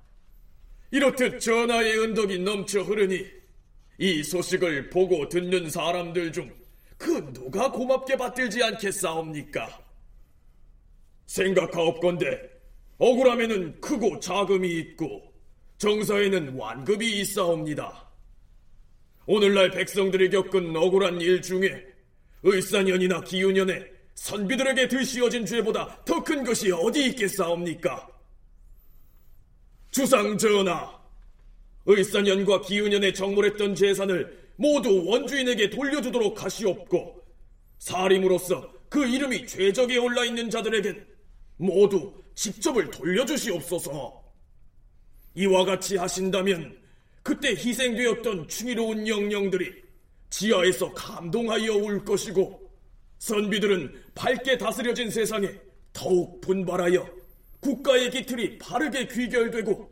이렇듯 0.90 1.40
전하의 1.40 1.98
은덕이 1.98 2.38
넘쳐 2.38 2.80
흐르니 2.80 3.26
이 3.98 4.22
소식을 4.22 4.88
보고 4.88 5.28
듣는 5.28 5.68
사람들 5.68 6.32
중 6.32 6.64
그 6.96 7.32
누가 7.34 7.70
고맙게 7.70 8.16
받들지 8.16 8.62
않겠사옵니까? 8.62 9.84
생각하옵건대 11.26 12.53
억울함에는 12.98 13.80
크고 13.80 14.20
자금이 14.20 14.68
있고 14.78 15.22
정사에는 15.78 16.54
완급이 16.56 17.20
있사옵니다. 17.20 18.08
오늘날 19.26 19.70
백성들이 19.70 20.30
겪은 20.30 20.76
억울한 20.76 21.20
일 21.20 21.42
중에 21.42 21.84
을사년이나 22.44 23.22
기유년에 23.22 23.84
선비들에게 24.14 24.88
들씌어진 24.88 25.44
죄보다 25.46 26.04
더 26.04 26.22
큰 26.22 26.44
것이 26.44 26.70
어디 26.70 27.06
있겠사옵니까? 27.06 28.08
주상 29.90 30.36
전하, 30.38 30.98
을사년과 31.88 32.62
기유년에 32.62 33.12
정몰했던 33.12 33.74
재산을 33.74 34.44
모두 34.56 35.04
원주인에게 35.04 35.70
돌려주도록 35.70 36.42
하시옵고 36.44 37.22
사림으로서 37.78 38.72
그 38.88 39.06
이름이 39.06 39.46
죄적에 39.46 39.96
올라있는 39.96 40.48
자들에겐 40.50 41.06
모두 41.56 42.23
직접을 42.34 42.90
돌려주시옵소서. 42.90 44.22
이와 45.34 45.64
같이 45.64 45.96
하신다면 45.96 46.76
그때 47.22 47.50
희생되었던 47.50 48.48
충의로운 48.48 49.08
영령들이 49.08 49.82
지하에서 50.30 50.92
감동하여 50.92 51.74
울 51.74 52.04
것이고 52.04 52.60
선비들은 53.18 54.02
밝게 54.14 54.58
다스려진 54.58 55.10
세상에 55.10 55.48
더욱 55.92 56.40
분발하여 56.40 57.08
국가의 57.60 58.10
기틀이 58.10 58.58
바르게 58.58 59.08
귀결되고 59.08 59.90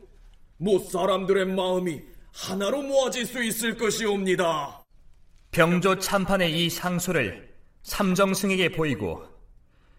못 0.57 0.79
사람들의 0.91 1.47
마음이 1.47 2.01
하나로 2.31 2.83
모아질 2.83 3.25
수 3.25 3.43
있을 3.43 3.77
것이옵니다. 3.77 4.83
병조 5.51 5.99
참판의 5.99 6.65
이 6.65 6.69
상소를 6.69 7.53
삼정승에게 7.83 8.69
보이고 8.69 9.32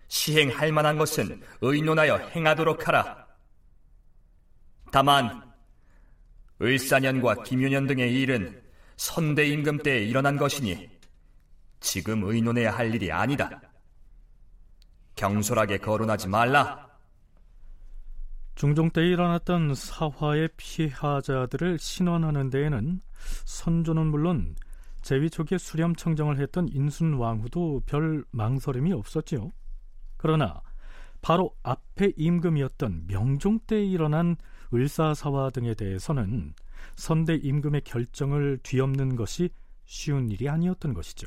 시행할 0.09 0.73
만한 0.73 0.99
것은 0.99 1.43
의논하여 1.61 2.17
행하도록 2.17 2.87
하라. 2.87 3.27
다만 4.93 5.43
을사년과 6.61 7.43
김윤년 7.43 7.87
등의 7.87 8.15
일은 8.15 8.63
선대 8.97 9.47
임금 9.47 9.79
때에 9.79 10.05
일어난 10.05 10.37
것이니 10.37 10.89
지금 11.81 12.23
의논해야 12.25 12.71
할 12.71 12.95
일이 12.95 13.11
아니다. 13.11 13.61
경솔하게 15.17 15.79
거론하지 15.79 16.29
말라. 16.29 16.89
중종 18.55 18.89
때 18.91 19.03
일어났던 19.03 19.75
사화의 19.75 20.51
피하자들을 20.57 21.79
신원하는 21.79 22.51
데에는 22.51 23.01
선조는 23.45 24.07
물론 24.07 24.55
제위 25.03 25.29
초기에 25.29 25.59
수렴 25.59 25.95
청정을 25.95 26.39
했던 26.39 26.69
인순왕후도 26.69 27.83
별 27.85 28.25
망설임이 28.31 28.93
없었지요. 28.93 29.53
그러나 30.25 30.63
바로 31.21 31.55
앞에 31.63 32.15
임금이었던 32.17 33.09
명종 33.09 33.59
때 33.67 33.85
일어난 33.85 34.37
을사사화 34.73 35.51
등에 35.51 35.75
대해서는 35.75 36.55
선대 36.97 37.35
임금의 37.35 37.83
결정을 37.83 38.59
뒤엎는 38.63 39.17
것이 39.17 39.51
쉬운 39.85 40.31
일이 40.31 40.49
아니었던 40.49 40.95
것이죠. 40.95 41.27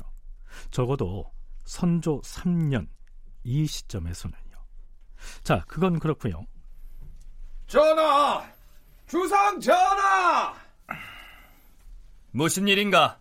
적어도 0.72 1.32
선조 1.62 2.20
3년 2.22 2.88
이 3.44 3.68
시점에서는요. 3.68 4.56
자, 5.44 5.64
그건 5.68 6.00
그렇고요. 6.00 6.44
전하! 7.68 8.52
주상 9.06 9.60
전하! 9.60 10.56
무슨 12.32 12.66
일인가? 12.66 13.20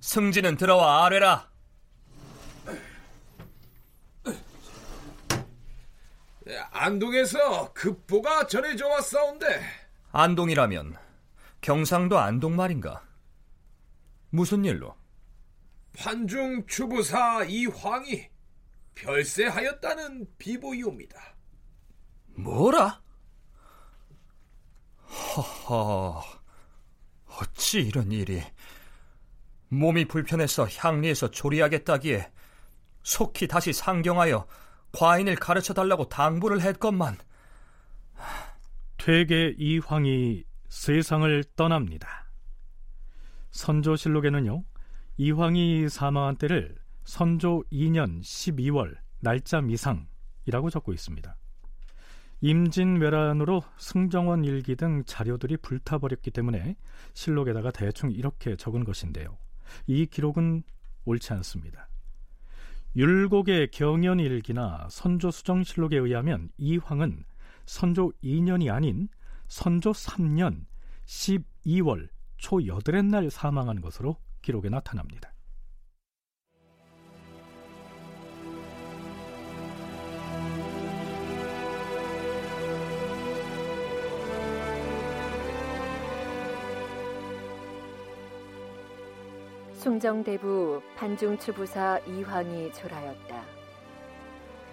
승진은 0.00 0.56
들어와 0.56 1.04
아뢰라. 1.04 1.49
안동에서 6.70 7.72
급보가 7.72 8.46
전해져 8.46 8.86
왔사온데 8.88 9.62
안동이라면 10.12 10.96
경상도 11.60 12.18
안동 12.18 12.56
말인가? 12.56 13.02
무슨 14.30 14.64
일로? 14.64 14.96
환중 15.96 16.66
추부사 16.66 17.44
이황이 17.44 18.28
별세하였다는 18.94 20.26
비보이옵니다. 20.38 21.34
뭐라? 22.36 23.02
허허, 25.06 26.22
어찌 27.38 27.80
이런 27.80 28.12
일이 28.12 28.42
몸이 29.68 30.06
불편해서 30.06 30.66
향리에서 30.68 31.30
조리하겠다기에 31.30 32.30
속히 33.02 33.48
다시 33.48 33.72
상경하여 33.72 34.46
과인을 34.92 35.36
가르쳐 35.36 35.74
달라고 35.74 36.08
당부를 36.08 36.60
했건만. 36.62 37.16
퇴계 38.96 39.54
이황이 39.58 40.44
세상을 40.68 41.44
떠납니다. 41.56 42.30
선조실록에는요, 43.50 44.62
이황이 45.16 45.88
사망한 45.88 46.36
때를 46.36 46.76
선조 47.04 47.62
2년 47.72 48.20
12월 48.20 48.96
날짜 49.20 49.60
미상이라고 49.60 50.70
적고 50.70 50.92
있습니다. 50.92 51.36
임진왜란으로 52.42 53.62
승정원 53.76 54.44
일기 54.44 54.74
등 54.76 55.04
자료들이 55.04 55.58
불타버렸기 55.58 56.30
때문에 56.30 56.76
실록에다가 57.12 57.70
대충 57.70 58.10
이렇게 58.12 58.56
적은 58.56 58.84
것인데요. 58.84 59.36
이 59.86 60.06
기록은 60.06 60.62
옳지 61.04 61.32
않습니다. 61.34 61.89
율곡의 62.96 63.70
경연일기나 63.70 64.88
선조 64.90 65.30
수정실록에 65.30 65.96
의하면 65.96 66.50
이황은 66.58 67.24
선조 67.64 68.12
2년이 68.22 68.72
아닌 68.72 69.08
선조 69.46 69.92
3년 69.92 70.64
12월 71.06 72.08
초 72.36 72.56
8의 72.56 73.06
날 73.06 73.30
사망한 73.30 73.80
것으로 73.80 74.16
기록에 74.42 74.68
나타납니다. 74.68 75.32
숭정대부 89.80 90.82
반중추부사 90.94 92.00
이황이 92.06 92.70
졸하였다. 92.70 93.42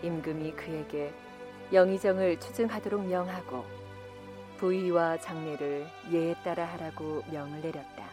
임금이 0.02 0.52
그에게 0.52 1.14
영의정을 1.72 2.38
추증하도록 2.42 3.08
명하고 3.08 3.64
부위와 4.58 5.18
장례를 5.22 5.88
예에 6.12 6.36
따라 6.44 6.66
하라고 6.66 7.24
명을 7.32 7.62
내렸다. 7.62 8.04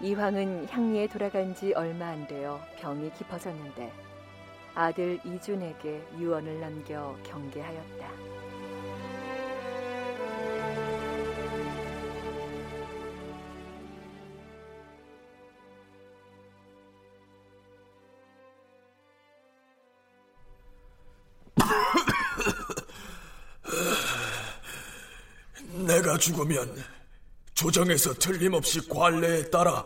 이황은 0.00 0.66
향리에 0.68 1.06
돌아간 1.06 1.54
지 1.54 1.72
얼마 1.74 2.08
안 2.08 2.26
되어 2.26 2.60
병이 2.80 3.12
깊어졌는데 3.12 3.92
아들 4.74 5.20
이준에게 5.24 6.02
유언을 6.18 6.58
남겨 6.58 7.14
경계하였다. 7.22 8.34
내가 26.14 26.18
죽으면 26.18 26.84
조정에서 27.54 28.14
틀림없이 28.14 28.86
관례에 28.88 29.50
따라 29.50 29.84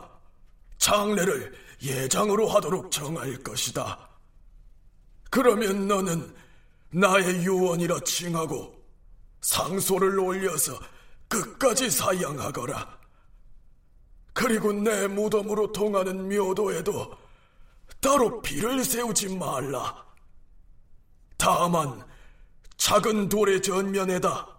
장례를 0.78 1.52
예장으로 1.82 2.48
하도록 2.48 2.90
정할 2.90 3.36
것이다. 3.38 4.08
그러면 5.30 5.86
너는 5.86 6.34
나의 6.90 7.44
유언이라 7.44 8.00
칭하고 8.00 8.74
상소를 9.40 10.18
올려서 10.18 10.78
끝까지 11.28 11.90
사양하거라. 11.90 12.98
그리고 14.32 14.72
내 14.72 15.06
무덤으로 15.08 15.72
통하는 15.72 16.28
묘도에도 16.28 17.16
따로 18.00 18.40
비를 18.40 18.84
세우지 18.84 19.36
말라. 19.36 20.06
다만 21.36 22.06
작은 22.76 23.28
돌의 23.28 23.60
전면에다 23.62 24.57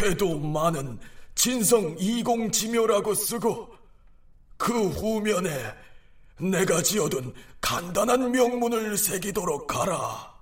태도 0.00 0.38
많은 0.38 0.98
진성 1.34 1.94
이공지묘라고 1.98 3.12
쓰고 3.12 3.68
그 4.56 4.88
후면에 4.88 5.50
내가 6.40 6.80
지어둔 6.80 7.34
간단한 7.60 8.32
명문을 8.32 8.96
새기도록 8.96 9.76
하라. 9.76 10.40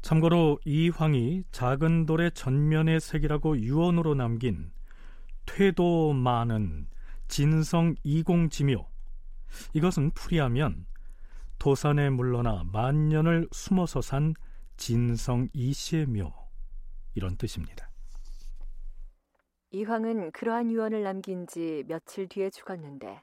참고로 0.00 0.58
이 0.64 0.88
황이 0.88 1.42
작은 1.52 2.06
돌의 2.06 2.32
전면에 2.32 2.98
새기라고 2.98 3.58
유언으로 3.58 4.14
남긴 4.14 4.72
퇴도 5.44 6.14
많은 6.14 6.88
진성 7.28 7.94
이공지묘 8.04 8.86
이것은 9.74 10.12
풀이하면 10.12 10.86
도산에 11.58 12.08
물러나 12.08 12.62
만년을 12.72 13.48
숨어서 13.52 14.00
산 14.00 14.32
진성 14.78 15.50
이시의 15.52 16.06
묘 16.06 16.32
이런 17.14 17.36
뜻입니다. 17.36 17.87
이황은 19.70 20.30
그러한 20.30 20.70
유언을 20.70 21.02
남긴 21.02 21.46
지 21.46 21.84
며칠 21.86 22.26
뒤에 22.26 22.48
죽었는데 22.48 23.22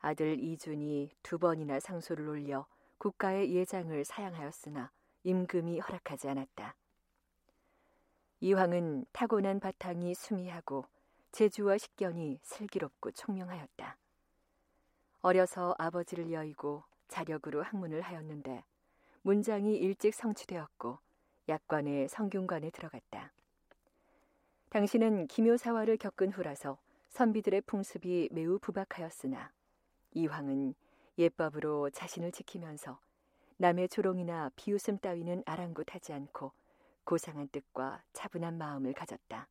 아들 0.00 0.40
이준이 0.40 1.12
두 1.22 1.38
번이나 1.38 1.78
상소를 1.78 2.28
올려 2.28 2.66
국가의 2.98 3.54
예장을 3.54 4.04
사양하였으나 4.04 4.90
임금이 5.22 5.78
허락하지 5.78 6.28
않았다. 6.30 6.74
이황은 8.40 9.06
타고난 9.12 9.60
바탕이 9.60 10.16
수미하고 10.16 10.84
재주와 11.30 11.78
식견이 11.78 12.40
슬기롭고 12.42 13.12
총명하였다. 13.12 13.96
어려서 15.20 15.76
아버지를 15.78 16.32
여의고 16.32 16.82
자력으로 17.06 17.62
학문을 17.62 18.00
하였는데 18.00 18.64
문장이 19.22 19.76
일찍 19.76 20.14
성취되었고 20.14 20.98
약관의 21.48 22.08
성균관에 22.08 22.70
들어갔다. 22.70 23.32
당신은 24.70 25.28
기묘사화를 25.28 25.96
겪은 25.96 26.30
후라서 26.30 26.78
선비들의 27.08 27.62
풍습이 27.62 28.28
매우 28.32 28.58
부박하였으나 28.58 29.50
이황은 30.12 30.74
예법으로 31.16 31.90
자신을 31.90 32.32
지키면서 32.32 32.98
남의 33.56 33.88
조롱이나 33.88 34.50
비웃음 34.56 34.98
따위는 34.98 35.42
아랑곳하지 35.46 36.12
않고 36.12 36.52
고상한 37.04 37.48
뜻과 37.48 38.02
차분한 38.12 38.58
마음을 38.58 38.92
가졌다. 38.92 39.48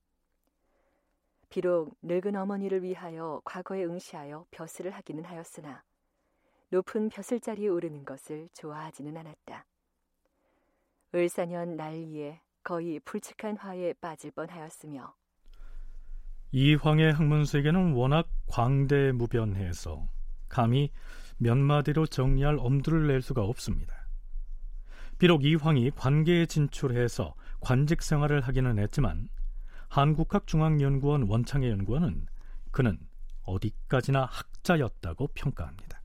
비록 1.50 1.96
늙은 2.04 2.36
어머니를 2.36 2.84
위하여 2.84 3.42
과거에 3.44 3.84
응시하여 3.86 4.46
벼슬을 4.52 4.92
하기는 4.92 5.26
하였으나 5.26 5.84
높은 6.70 7.10
벼슬 7.10 7.40
자리에 7.40 7.70
오르는 7.70 8.06
것을 8.06 8.50
좋아하지는 8.54 9.18
않았다. 9.18 9.66
을사년 11.16 11.76
난리에 11.76 12.42
거의 12.68 13.00
불측한 13.00 13.56
화에 13.56 13.94
빠질 13.94 14.32
뻔하였으며 14.32 15.16
이황의 16.52 17.14
학문 17.14 17.46
세계는 17.46 17.94
워낙 17.94 18.28
광대무변해서 18.48 20.10
감히 20.50 20.92
몇 21.38 21.56
마디로 21.58 22.08
정리할 22.08 22.58
엄두를 22.60 23.08
낼 23.08 23.22
수가 23.22 23.46
없습니다. 23.46 23.96
비록 25.18 25.46
이황이 25.46 25.92
관계에 25.92 26.46
진출해서 26.46 27.36
관직 27.62 28.02
생활을 28.02 28.42
하기는 28.42 28.80
했지만 28.80 29.30
한국학중앙연구원 29.88 31.30
원창의 31.30 31.72
연구원은 31.72 32.26
그는 32.72 33.00
어디까지나 33.44 34.26
학자였다고 34.26 35.30
평가합니다. 35.36 35.97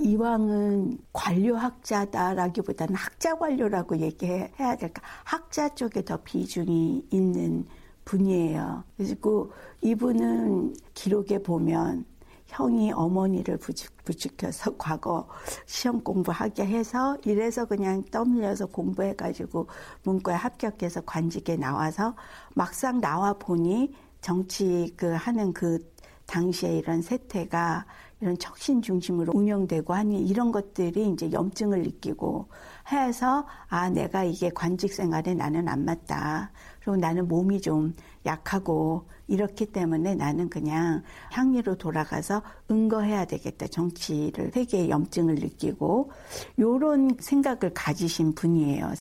이왕은 0.00 0.98
관료학자다라기보다는 1.12 2.94
학자 2.94 3.36
관료라고 3.36 3.98
얘기해야 3.98 4.76
될까? 4.76 5.02
학자 5.24 5.68
쪽에 5.74 6.04
더 6.04 6.16
비중이 6.18 7.08
있는 7.10 7.66
분이에요. 8.04 8.82
그리고 8.96 9.52
이분은 9.82 10.74
기록에 10.94 11.42
보면 11.42 12.04
형이 12.46 12.92
어머니를 12.92 13.58
부축, 13.58 14.04
부축해서 14.04 14.74
과거 14.78 15.28
시험 15.66 16.02
공부하게 16.02 16.66
해서 16.66 17.16
이래서 17.24 17.64
그냥 17.64 18.02
떠밀려서 18.10 18.66
공부해가지고 18.66 19.68
문과에 20.02 20.34
합격해서 20.34 21.02
관직에 21.02 21.56
나와서 21.56 22.16
막상 22.54 23.00
나와 23.00 23.34
보니 23.34 23.94
정치 24.20 24.92
그 24.96 25.12
하는 25.12 25.52
그 25.52 25.78
당시에 26.26 26.78
이런 26.78 27.02
세태가 27.02 27.86
이런 28.20 28.36
척신 28.38 28.82
중심으로 28.82 29.32
운영되고 29.34 29.94
하니 29.94 30.26
이런 30.26 30.52
것들이 30.52 31.10
이제 31.10 31.32
염증을 31.32 31.82
느끼고 31.82 32.48
해서 32.92 33.46
아 33.68 33.88
내가 33.88 34.24
이게 34.24 34.50
관직 34.50 34.92
생활에 34.92 35.34
나는 35.34 35.68
안 35.68 35.84
맞다. 35.84 36.52
그리고 36.80 36.96
나는 36.96 37.28
몸이 37.28 37.60
좀 37.60 37.94
약하고 38.26 39.08
이렇기 39.26 39.66
때문에 39.66 40.14
나는 40.14 40.50
그냥 40.50 41.02
향리로 41.32 41.76
돌아가서 41.76 42.42
은거해야 42.70 43.24
되겠다. 43.24 43.68
정치를 43.68 44.50
세계의 44.52 44.90
염증을 44.90 45.36
느끼고 45.36 46.10
요런 46.58 47.16
생각을 47.20 47.72
가지신 47.74 48.34
분이에요. 48.34 48.94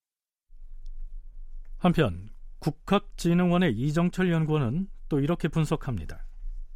한편 1.78 2.30
국학진흥원의 2.60 3.74
이정철 3.78 4.32
연구원은 4.32 4.88
또 5.08 5.20
이렇게 5.20 5.48
분석합니다. 5.48 6.26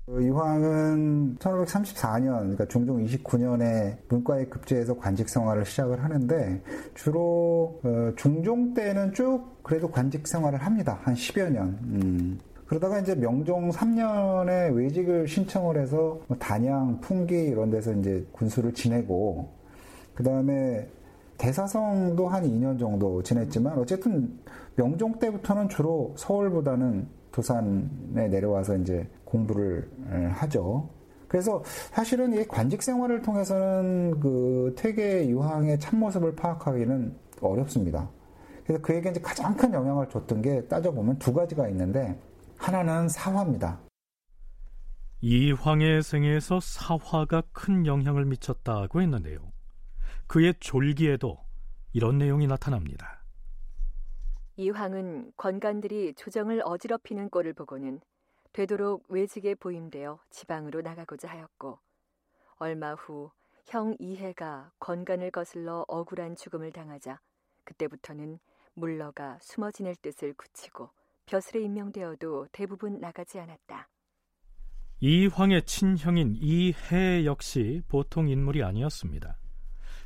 어, 0.05 0.19
이황은 0.19 1.37
1534년, 1.37 2.39
그러니까 2.39 2.65
중종 2.65 3.01
29년에 3.05 3.97
문과에 4.09 4.45
급제해서 4.47 4.97
관직 4.97 5.29
생활을 5.29 5.65
시작을 5.65 6.03
하는데 6.03 6.61
주로 6.93 7.79
어, 7.83 8.11
중종 8.17 8.73
때는 8.73 9.13
쭉 9.13 9.41
그래도 9.63 9.89
관직 9.89 10.27
생활을 10.27 10.59
합니다. 10.59 10.99
한 11.03 11.13
10여 11.13 11.49
년. 11.51 11.79
음. 11.83 12.39
그러다가 12.65 12.99
이제 12.99 13.15
명종 13.15 13.69
3년에 13.69 14.75
외직을 14.75 15.25
신청을 15.25 15.77
해서 15.77 16.19
뭐 16.27 16.37
단양, 16.37 16.99
풍기 16.99 17.35
이런 17.35 17.69
데서 17.69 17.93
이제 17.93 18.25
군수를 18.33 18.73
지내고 18.73 19.47
그 20.15 20.23
다음에 20.23 20.85
대사성도 21.37 22.27
한 22.27 22.43
2년 22.43 22.77
정도 22.77 23.23
지냈지만 23.23 23.77
어쨌든 23.79 24.37
명종 24.75 25.19
때부터는 25.19 25.69
주로 25.69 26.13
서울보다는 26.17 27.07
도산에 27.31 28.27
내려와서 28.27 28.77
이제 28.77 29.07
공부를 29.33 29.89
하죠. 30.33 30.89
그래서 31.27 31.63
사실은 31.65 32.33
이 32.33 32.45
관직 32.47 32.83
생활을 32.83 33.23
통해서는 33.23 34.19
그 34.19 34.75
퇴계 34.77 35.27
유황의 35.29 35.79
참모습을 35.79 36.35
파악하기는 36.35 37.17
어렵습니다. 37.41 38.09
그래서 38.63 38.81
그에게 38.83 39.09
이제 39.09 39.19
가장 39.19 39.57
큰 39.57 39.73
영향을 39.73 40.07
줬던 40.09 40.43
게 40.43 40.67
따져보면 40.67 41.17
두 41.17 41.33
가지가 41.33 41.67
있는데 41.69 42.17
하나는 42.55 43.09
사화입니다. 43.09 43.79
이 45.21 45.51
황의 45.51 46.03
생에서 46.03 46.59
사화가 46.59 47.43
큰 47.51 47.87
영향을 47.87 48.25
미쳤다고 48.25 49.01
했는데요. 49.01 49.39
그의 50.27 50.53
졸기에도 50.59 51.39
이런 51.93 52.19
내용이 52.19 52.45
나타납니다. 52.45 53.23
이 54.55 54.69
황은 54.69 55.31
권관들이 55.35 56.13
조정을 56.15 56.61
어지럽히는 56.63 57.29
꼴을 57.29 57.53
보고는 57.53 57.99
되도록 58.53 59.05
외직에 59.09 59.55
보임되어 59.55 60.19
지방으로 60.29 60.81
나가고자 60.81 61.27
하였고 61.29 61.79
얼마 62.57 62.93
후 62.93 63.31
형 63.65 63.95
이해가 63.99 64.71
권간을 64.79 65.31
거슬러 65.31 65.85
억울한 65.87 66.35
죽음을 66.35 66.71
당하자 66.71 67.19
그때부터는 67.63 68.39
물러가 68.73 69.37
숨어 69.41 69.71
지낼 69.71 69.95
뜻을 69.95 70.33
굳히고 70.33 70.89
벼슬에 71.25 71.61
임명되어도 71.61 72.47
대부분 72.51 72.99
나가지 72.99 73.39
않았다. 73.39 73.89
이황의 74.99 75.63
친형인 75.65 76.37
이해 76.39 77.25
역시 77.25 77.81
보통 77.87 78.29
인물이 78.29 78.63
아니었습니다. 78.63 79.37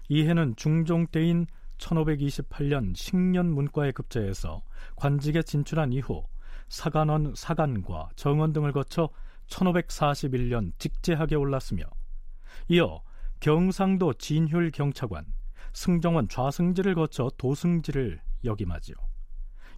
이해는 0.10 0.56
중종 0.56 1.08
때인 1.08 1.48
1528년 1.78 2.96
식년 2.96 3.48
문과에 3.48 3.92
급제해서 3.92 4.64
관직에 4.96 5.44
진출한 5.44 5.92
이후 5.92 6.24
사관원 6.70 7.34
사관과 7.36 8.10
정원 8.16 8.54
등을 8.54 8.72
거쳐 8.72 9.10
1541년 9.48 10.74
직제학에 10.78 11.36
올랐으며 11.36 11.86
이어 12.68 13.02
경상도 13.40 14.14
진휼 14.14 14.72
경차관, 14.72 15.26
승정원 15.74 16.28
좌승지를 16.28 16.96
거쳐 16.96 17.30
도승지를 17.38 18.20
역임하지요. 18.44 18.96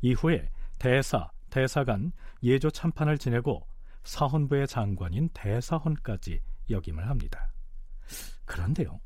이후에 0.01 0.49
대사, 0.77 1.29
대사관, 1.49 2.11
예조 2.41 2.71
참판을 2.71 3.17
지내고 3.17 3.67
사헌부의 4.03 4.67
장관인 4.67 5.29
대사헌까지 5.33 6.41
역임을 6.69 7.09
합니다. 7.09 7.51
그런데요. 8.45 8.99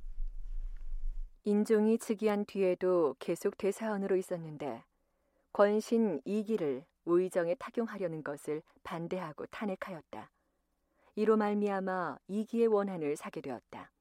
인종이 1.45 1.97
즉위한 1.97 2.45
뒤에도 2.45 3.15
계속 3.19 3.57
대사헌으로 3.57 4.15
있었는데 4.15 4.83
권신 5.51 6.21
이기를 6.25 6.85
우의정에 7.05 7.55
타용하려는 7.55 8.23
것을 8.23 8.61
반대하고 8.83 9.45
탄핵하였다. 9.47 10.29
이로 11.15 11.37
말미암아 11.37 12.17
이기의 12.27 12.67
원한을 12.67 13.15
사게 13.15 13.41
되었다. 13.41 13.91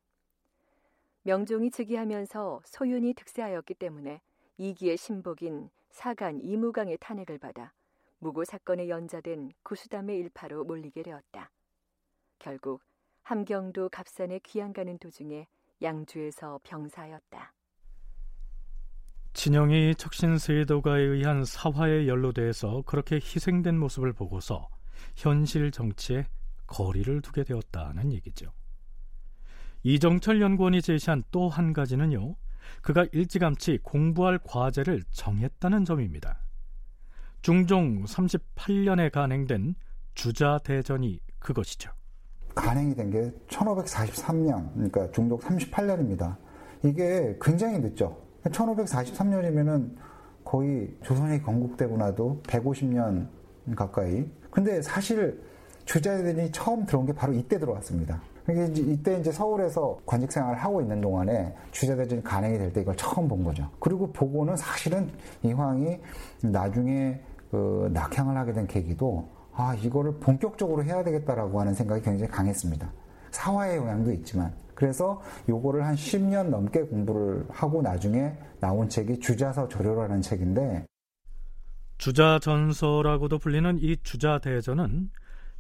명종이 1.22 1.70
즉위하면서 1.70 2.62
소윤이 2.64 3.14
득세하였기 3.14 3.74
때문에 3.74 4.20
이기의 4.56 4.96
신복인 4.96 5.70
사간 5.90 6.40
이무강의 6.40 6.98
탄핵을 6.98 7.38
받아 7.38 7.72
무고 8.18 8.44
사건에 8.44 8.88
연좌된 8.88 9.52
구수담의 9.62 10.16
일파로 10.18 10.64
몰리게 10.64 11.02
되었다. 11.02 11.50
결국 12.38 12.82
함경도 13.22 13.88
갑산에 13.88 14.40
귀양 14.40 14.72
가는 14.72 14.98
도중에 14.98 15.46
양주에서 15.80 16.60
병사였다. 16.64 17.52
친형이 19.34 19.94
척신세도가에 19.96 21.00
의한 21.02 21.44
사화에 21.44 22.06
연루돼서 22.06 22.82
그렇게 22.86 23.16
희생된 23.16 23.78
모습을 23.78 24.12
보고서 24.12 24.68
현실 25.16 25.70
정치에 25.70 26.26
거리를 26.66 27.20
두게 27.22 27.44
되었다는 27.44 28.12
얘기죠. 28.12 28.52
이정철 29.82 30.40
연구원이 30.40 30.80
제시한 30.82 31.22
또 31.30 31.48
한 31.48 31.72
가지는요. 31.72 32.36
그가 32.82 33.06
일찌감치 33.12 33.78
공부할 33.82 34.38
과제를 34.44 35.02
정했다는 35.10 35.84
점입니다. 35.84 36.38
중종 37.40 38.04
38년에 38.04 39.10
간행된 39.10 39.74
주자 40.14 40.58
대전이 40.58 41.18
그것이죠. 41.40 41.90
간행이 42.54 42.94
된 42.94 43.10
게 43.10 43.32
1543년, 43.48 44.72
그러니까 44.74 45.10
중종 45.10 45.38
38년입니다. 45.38 46.36
이게 46.84 47.36
굉장히 47.40 47.78
늦죠. 47.78 48.16
1543년이면은 48.44 49.90
거의 50.44 50.94
조선이 51.02 51.42
건국되고 51.42 51.96
나도 51.96 52.40
150년 52.44 53.26
가까이. 53.76 54.24
근데 54.50 54.82
사실 54.82 55.40
주자들이 55.84 56.50
처음 56.52 56.84
들어온 56.84 57.06
게 57.06 57.12
바로 57.12 57.32
이때 57.32 57.58
들어왔습니다. 57.58 58.20
이때 58.48 59.18
이제 59.18 59.30
서울에서 59.30 60.00
관직 60.04 60.32
생활을 60.32 60.58
하고 60.58 60.80
있는 60.82 61.00
동안에 61.00 61.54
주자대전이 61.70 62.24
간행이 62.24 62.58
될 62.58 62.72
때 62.72 62.80
이걸 62.80 62.96
처음 62.96 63.28
본 63.28 63.44
거죠. 63.44 63.68
그리고 63.78 64.10
보고는 64.12 64.56
사실은 64.56 65.08
이황이 65.44 66.00
나중에 66.42 67.20
그 67.52 67.88
낙향을 67.92 68.36
하게 68.36 68.52
된 68.52 68.66
계기도 68.66 69.28
아 69.54 69.74
이거를 69.74 70.14
본격적으로 70.14 70.82
해야 70.82 71.04
되겠다라고 71.04 71.60
하는 71.60 71.74
생각이 71.74 72.02
굉장히 72.02 72.32
강했습니다. 72.32 72.90
사화의 73.30 73.76
영향도 73.76 74.10
있지만 74.12 74.52
그래서 74.82 75.22
요거를 75.48 75.86
한 75.86 75.94
10년 75.94 76.48
넘게 76.48 76.80
공부를 76.82 77.46
하고 77.50 77.82
나중에 77.82 78.36
나온 78.58 78.88
책이 78.88 79.20
주자서 79.20 79.68
조료라는 79.68 80.20
책인데 80.22 80.86
주자전서라고도 81.98 83.38
불리는 83.38 83.78
이 83.78 83.96
주자대전은 84.02 85.10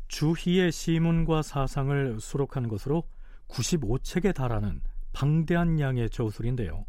주희의 0.08 0.72
시문과 0.72 1.42
사상을 1.42 2.18
수록한 2.18 2.66
것으로 2.66 3.04
95책에 3.46 4.34
달하는 4.34 4.80
방대한 5.12 5.78
양의 5.78 6.10
저술인데요. 6.10 6.84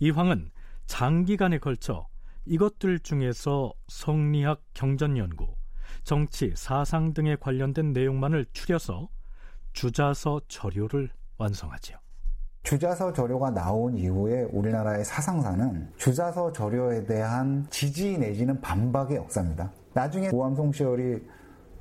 이황은 0.00 0.50
장기간에 0.86 1.58
걸쳐 1.58 2.08
이것들 2.44 2.98
중에서 2.98 3.72
성리학 3.86 4.62
경전연구, 4.74 5.54
정치, 6.02 6.52
사상 6.56 7.14
등에 7.14 7.36
관련된 7.36 7.92
내용만을 7.92 8.46
추려서 8.52 9.08
주자서 9.74 10.40
저료를 10.48 11.10
완성하지요. 11.38 11.96
주자서 12.62 13.12
저료가 13.12 13.50
나온 13.50 13.96
이후에 13.96 14.42
우리나라의 14.50 15.04
사상사는 15.04 15.92
주자서 15.96 16.52
저료에 16.52 17.04
대한 17.04 17.66
지지 17.70 18.18
내지는 18.18 18.60
반박의 18.60 19.16
역사입니다. 19.18 19.70
나중에 19.94 20.30
고암송 20.30 20.72
시월이 20.72 21.22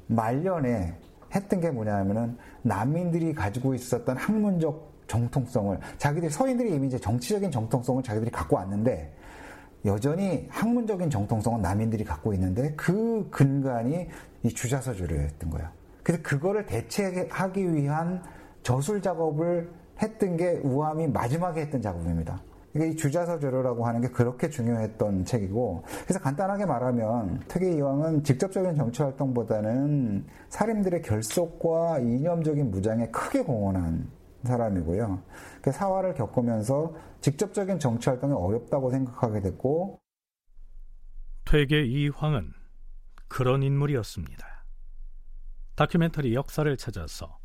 말년에 0.07 0.95
했던 1.33 1.59
게 1.59 1.71
뭐냐면은 1.71 2.37
난민들이 2.61 3.33
가지고 3.33 3.73
있었던 3.73 4.15
학문적 4.15 4.93
정통성을 5.07 5.79
자기들 5.97 6.29
서인들이 6.29 6.75
이미 6.75 6.87
이제 6.87 6.99
정치적인 6.99 7.51
정통성을 7.51 8.03
자기들이 8.03 8.31
갖고 8.31 8.55
왔는데 8.57 9.13
여전히 9.85 10.47
학문적인 10.49 11.09
정통성은 11.09 11.61
난민들이 11.61 12.03
갖고 12.03 12.33
있는데 12.33 12.73
그 12.75 13.27
근간이 13.31 14.07
이 14.43 14.49
주자서 14.49 14.93
조료였던 14.93 15.49
거예요. 15.49 15.67
그래서 16.03 16.21
그거를 16.23 16.65
대체하기 16.65 17.73
위한 17.73 18.23
저술 18.65 18.99
작업을 18.99 19.71
했던 20.01 20.37
게 20.37 20.53
우암이 20.63 21.09
마지막에 21.09 21.61
했던 21.61 21.83
작업입니다. 21.83 22.41
이게 22.73 22.95
주자서 22.95 23.37
조료라고 23.37 23.85
하는 23.85 24.01
게 24.01 24.07
그렇게 24.07 24.49
중요했던 24.49 25.23
책이고 25.23 25.83
그래서 26.03 26.19
간단하게 26.19 26.65
말하면 26.65 27.43
퇴계 27.47 27.73
이왕은 27.73 28.23
직접적인 28.23 28.75
정치 28.75 29.03
활동보다는 29.03 30.25
사림들의 30.49 31.03
결속과 31.03 31.99
이념적인 31.99 32.71
무장에 32.71 33.07
크게 33.11 33.43
공헌한 33.43 34.09
사람이고요. 34.43 35.21
그 35.61 35.71
사화를 35.71 36.15
겪으면서 36.15 36.95
직접적인 37.21 37.77
정치 37.77 38.09
활동이 38.09 38.33
어렵다고 38.33 38.89
생각하게 38.89 39.41
됐고 39.41 39.99
퇴계 41.45 41.85
이황은 41.85 42.51
그런 43.27 43.61
인물이었습니다. 43.61 44.43
다큐멘터리 45.75 46.33
역사를 46.33 46.75
찾아서 46.77 47.44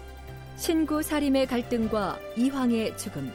신구 0.61 1.01
사림의 1.01 1.47
갈등과 1.47 2.19
이황의 2.37 2.95
죽음 2.95 3.31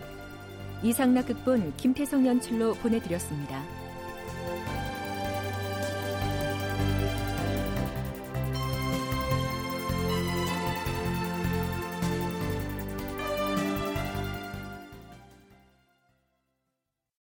이상락 0.85 1.27
극본 1.27 1.75
김태성 1.77 2.25
연출로 2.25 2.75
보내드렸습니다. 2.75 3.65